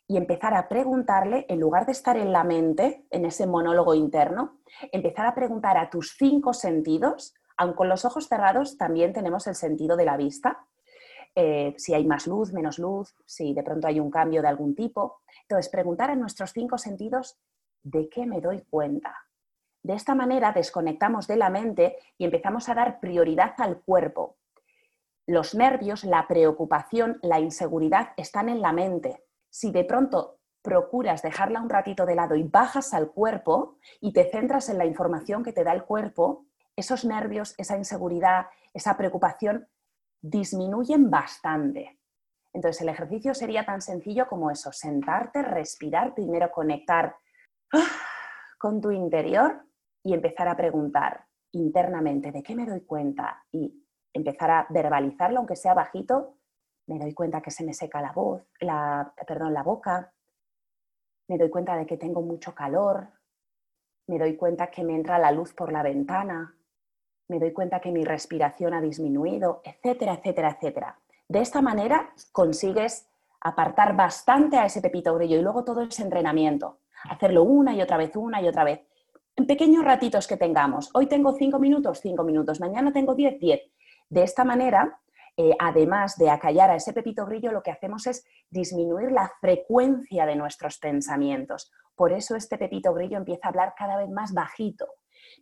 [0.07, 4.59] y empezar a preguntarle, en lugar de estar en la mente, en ese monólogo interno,
[4.91, 9.55] empezar a preguntar a tus cinco sentidos, aun con los ojos cerrados también tenemos el
[9.55, 10.67] sentido de la vista,
[11.35, 14.75] eh, si hay más luz, menos luz, si de pronto hay un cambio de algún
[14.75, 15.23] tipo.
[15.43, 17.39] Entonces, preguntar en nuestros cinco sentidos,
[17.83, 19.17] ¿de qué me doy cuenta?
[19.83, 24.37] De esta manera desconectamos de la mente y empezamos a dar prioridad al cuerpo.
[25.27, 29.25] Los nervios, la preocupación, la inseguridad están en la mente.
[29.51, 34.31] Si de pronto procuras dejarla un ratito de lado y bajas al cuerpo y te
[34.31, 39.69] centras en la información que te da el cuerpo, esos nervios, esa inseguridad, esa preocupación
[40.21, 41.99] disminuyen bastante.
[42.53, 47.17] Entonces el ejercicio sería tan sencillo como eso, sentarte, respirar, primero conectar
[47.73, 47.87] ¡ah!
[48.59, 49.65] con tu interior
[50.05, 55.57] y empezar a preguntar internamente de qué me doy cuenta y empezar a verbalizarlo, aunque
[55.57, 56.37] sea bajito,
[56.87, 60.13] me doy cuenta que se me seca la voz, la, perdón, la boca,
[61.29, 63.09] me doy cuenta de que tengo mucho calor,
[64.09, 66.57] me doy cuenta que me entra la luz por la ventana,
[67.29, 70.99] me doy cuenta que mi respiración ha disminuido, etcétera, etcétera, etcétera.
[71.29, 73.09] De esta manera consigues
[73.41, 77.97] apartar bastante a ese pepito grillo y luego todo ese entrenamiento, hacerlo una y otra
[77.97, 78.81] vez, una y otra vez
[79.37, 80.91] en pequeños ratitos que tengamos.
[80.95, 83.61] Hoy tengo cinco minutos, cinco minutos, mañana tengo diez, diez.
[84.09, 85.01] De esta manera,
[85.37, 90.27] eh, además de acallar a ese pepito grillo, lo que hacemos es disminuir la frecuencia
[90.27, 91.73] de nuestros pensamientos.
[91.95, 94.87] Por eso este pepito grillo empieza a hablar cada vez más bajito.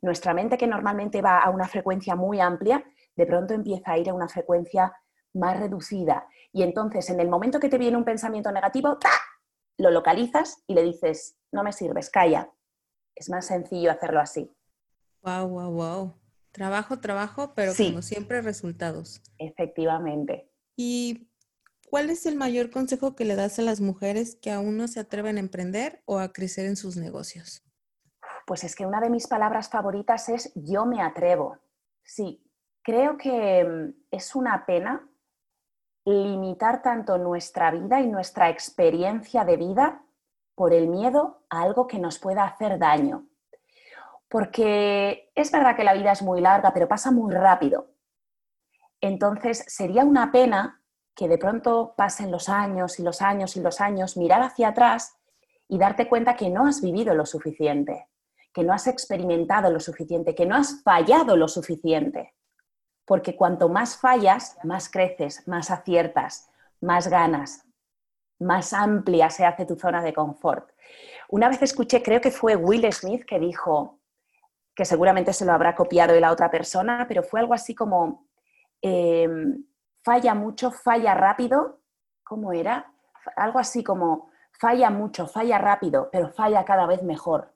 [0.03, 2.85] Nuestra mente, que normalmente va a una frecuencia muy amplia,
[3.17, 4.93] de pronto empieza a ir a una frecuencia
[5.35, 6.27] más reducida.
[6.53, 8.99] Y entonces, en el momento que te viene un pensamiento negativo,
[9.79, 12.51] lo localizas y le dices, no me sirves, calla,
[13.15, 14.51] es más sencillo hacerlo así.
[15.23, 16.15] Wow, wow, wow.
[16.53, 19.23] Trabajo, trabajo, pero como siempre resultados.
[19.39, 20.51] Efectivamente.
[20.77, 21.29] ¿Y
[21.89, 25.01] cuál es el mayor consejo que le das a las mujeres que aún no se
[25.01, 27.63] atreven a emprender o a crecer en sus negocios?
[28.47, 31.59] Pues es que una de mis palabras favoritas es yo me atrevo.
[32.03, 32.43] Sí,
[32.83, 35.09] creo que mm, es una pena
[36.05, 40.03] limitar tanto nuestra vida y nuestra experiencia de vida
[40.61, 43.27] por el miedo a algo que nos pueda hacer daño.
[44.29, 47.95] Porque es verdad que la vida es muy larga, pero pasa muy rápido.
[49.01, 50.83] Entonces sería una pena
[51.15, 55.17] que de pronto pasen los años y los años y los años, mirar hacia atrás
[55.67, 58.09] y darte cuenta que no has vivido lo suficiente,
[58.53, 62.35] que no has experimentado lo suficiente, que no has fallado lo suficiente.
[63.07, 66.51] Porque cuanto más fallas, más creces, más aciertas,
[66.83, 67.65] más ganas,
[68.41, 70.71] más amplia se hace tu zona de confort.
[71.29, 74.01] Una vez escuché, creo que fue Will Smith que dijo,
[74.75, 78.27] que seguramente se lo habrá copiado de la otra persona, pero fue algo así como,
[78.81, 79.65] em,
[80.03, 81.81] falla mucho, falla rápido,
[82.25, 82.93] ¿cómo era?
[83.37, 87.55] Algo así como, falla mucho, falla rápido, pero falla cada vez mejor.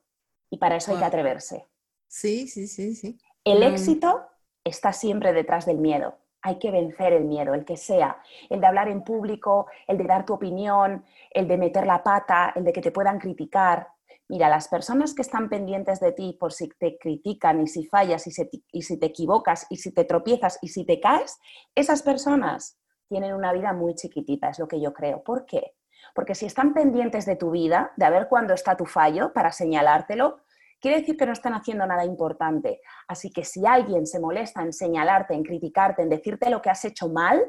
[0.49, 1.67] Y para eso hay que atreverse.
[2.07, 3.17] Sí, sí, sí, sí.
[3.43, 4.27] El éxito
[4.63, 8.21] está siempre detrás del miedo hay que vencer el miedo, el que sea,
[8.51, 12.53] el de hablar en público, el de dar tu opinión, el de meter la pata,
[12.55, 13.87] el de que te puedan criticar.
[14.27, 18.27] Mira, las personas que están pendientes de ti por si te critican y si fallas
[18.27, 21.39] y, si te equivocas y si te tropiezas y si te caes,
[21.73, 22.77] esas personas
[23.07, 25.23] tienen una vida muy chiquitita, es lo que yo creo.
[25.23, 25.73] ¿Por qué?
[26.13, 30.41] Porque si están pendientes de tu vida, de ver cuándo está tu fallo para señalártelo,
[30.85, 32.79] quiere decir que no están haciendo nada importante.
[33.07, 36.85] Así que si alguien se molesta en señalarte, en criticarte, en decirte lo que has
[36.85, 37.43] hecho mal,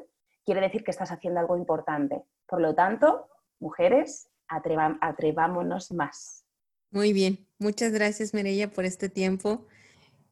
[0.46, 2.22] quiere decir que estás haciendo algo importante.
[2.46, 3.28] Por lo tanto,
[3.60, 6.46] mujeres, atrevámonos más.
[6.90, 9.66] Muy bien, muchas gracias Mireya por este tiempo.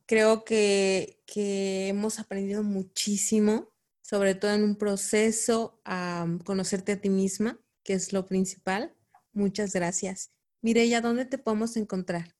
[0.06, 3.68] Creo que, que hemos aprendido muchísimo,
[4.00, 8.94] sobre todo en un proceso a conocerte a ti misma, que es lo principal.
[9.34, 10.30] Muchas gracias.
[10.62, 12.34] Mireya, ¿dónde te podemos encontrar?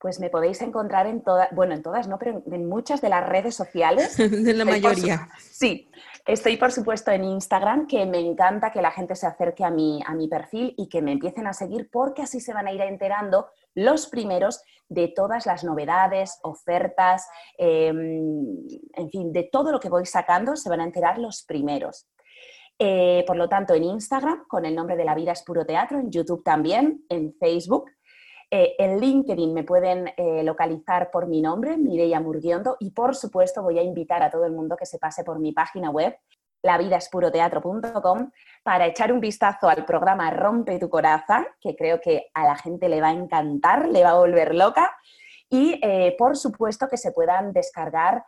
[0.00, 3.28] Pues me podéis encontrar en todas, bueno, en todas, no, pero en muchas de las
[3.28, 4.16] redes sociales.
[4.16, 5.28] de la mayoría.
[5.38, 5.90] sí,
[6.26, 10.00] estoy por supuesto en Instagram, que me encanta que la gente se acerque a mi,
[10.06, 12.80] a mi perfil y que me empiecen a seguir porque así se van a ir
[12.80, 17.28] enterando los primeros de todas las novedades, ofertas,
[17.58, 18.56] em,
[18.94, 22.08] en fin, de todo lo que voy sacando, se van a enterar los primeros.
[22.78, 26.00] Eh, por lo tanto, en Instagram, con el nombre de La Vida es Puro Teatro,
[26.00, 27.90] en YouTube también, en Facebook,
[28.52, 33.62] eh, en LinkedIn me pueden eh, localizar por mi nombre, Mireia Murguiondo, y por supuesto
[33.62, 36.18] voy a invitar a todo el mundo que se pase por mi página web,
[36.62, 38.30] lavidaspuroteatro.com,
[38.64, 42.88] para echar un vistazo al programa Rompe tu coraza, que creo que a la gente
[42.88, 44.90] le va a encantar, le va a volver loca,
[45.48, 48.24] y eh, por supuesto que se puedan descargar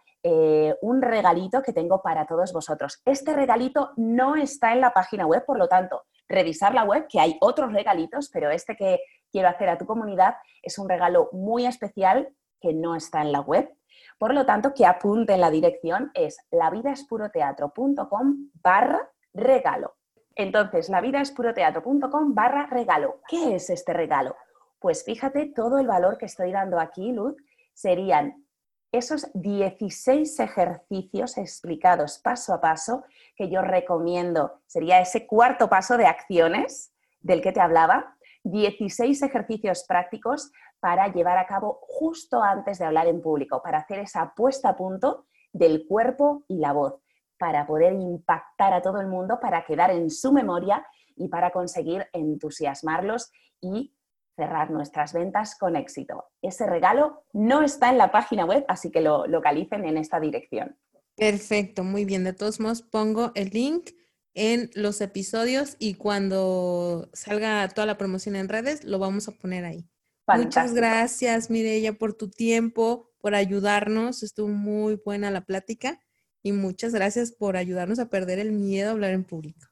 [0.82, 3.02] un regalito que tengo para todos vosotros.
[3.04, 7.18] Este regalito no está en la página web, por lo tanto, revisar la web, que
[7.18, 9.00] hay otros regalitos, pero este que
[9.32, 12.28] quiero hacer a tu comunidad es un regalo muy especial
[12.60, 13.74] que no está en la web.
[14.18, 19.96] Por lo tanto, que apunte en la dirección es lavidaspuroteatro.com barra regalo.
[20.36, 23.20] Entonces, lavidaspuroteatro.com barra regalo.
[23.26, 24.36] ¿Qué es este regalo?
[24.78, 27.36] Pues fíjate, todo el valor que estoy dando aquí, Luz,
[27.74, 28.46] serían
[28.92, 33.04] esos 16 ejercicios explicados paso a paso
[33.34, 34.60] que yo recomiendo.
[34.66, 41.38] Sería ese cuarto paso de acciones del que te hablaba, 16 ejercicios prácticos para llevar
[41.38, 45.86] a cabo justo antes de hablar en público, para hacer esa puesta a punto del
[45.86, 46.94] cuerpo y la voz,
[47.38, 50.84] para poder impactar a todo el mundo, para quedar en su memoria
[51.16, 53.30] y para conseguir entusiasmarlos
[53.60, 53.94] y
[54.34, 56.24] cerrar nuestras ventas con éxito.
[56.40, 60.76] Ese regalo no está en la página web, así que lo localicen en esta dirección.
[61.14, 62.24] Perfecto, muy bien.
[62.24, 63.90] De todos modos, pongo el link
[64.34, 69.64] en los episodios y cuando salga toda la promoción en redes, lo vamos a poner
[69.64, 69.86] ahí.
[70.26, 74.22] Muchas gracias, Mireya, por tu tiempo, por ayudarnos.
[74.22, 76.00] Estuvo muy buena la plática
[76.42, 79.66] y muchas gracias por ayudarnos a perder el miedo a hablar en público.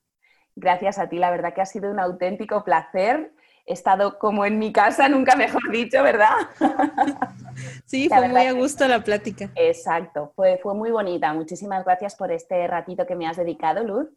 [0.56, 3.32] Gracias a ti, la verdad que ha sido un auténtico placer.
[3.66, 6.34] He estado como en mi casa, nunca mejor dicho, ¿verdad?
[7.84, 9.50] Sí, fue muy a gusto la plática.
[9.54, 11.34] Exacto, fue, fue muy bonita.
[11.34, 14.08] Muchísimas gracias por este ratito que me has dedicado, Luz.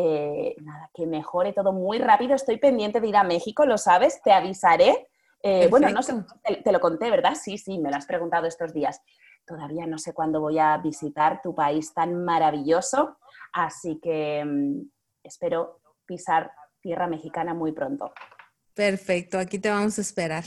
[0.00, 2.36] Eh, nada, que mejore todo muy rápido.
[2.36, 5.08] Estoy pendiente de ir a México, lo sabes, te avisaré.
[5.42, 6.14] Eh, bueno, no sé,
[6.62, 7.34] te, lo conté, ¿verdad?
[7.34, 9.00] Sí, sí, me lo has preguntado estos días.
[9.44, 13.18] Todavía no sé cuándo voy a visitar tu país tan maravilloso,
[13.52, 14.88] así que mm,
[15.24, 18.12] espero pisar tierra mexicana muy pronto.
[18.74, 20.44] Perfecto, aquí te vamos a esperar.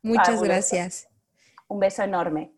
[0.00, 1.08] Muchas gracias.
[1.66, 2.52] Un beso enorme.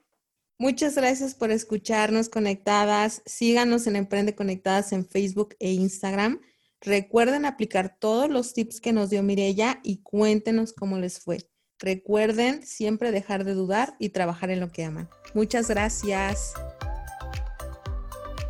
[0.62, 3.20] Muchas gracias por escucharnos conectadas.
[3.26, 6.40] Síganos en Emprende Conectadas en Facebook e Instagram.
[6.80, 11.38] Recuerden aplicar todos los tips que nos dio Mirella y cuéntenos cómo les fue.
[11.80, 15.10] Recuerden siempre dejar de dudar y trabajar en lo que aman.
[15.34, 16.52] Muchas gracias.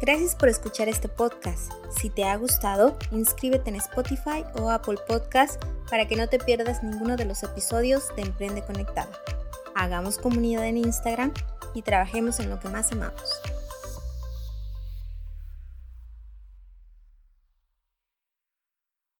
[0.03, 1.73] Gracias por escuchar este podcast.
[1.99, 6.83] Si te ha gustado, inscríbete en Spotify o Apple Podcast para que no te pierdas
[6.83, 9.13] ninguno de los episodios de Emprende Conectado.
[9.75, 11.33] Hagamos comunidad en Instagram
[11.75, 13.23] y trabajemos en lo que más amamos.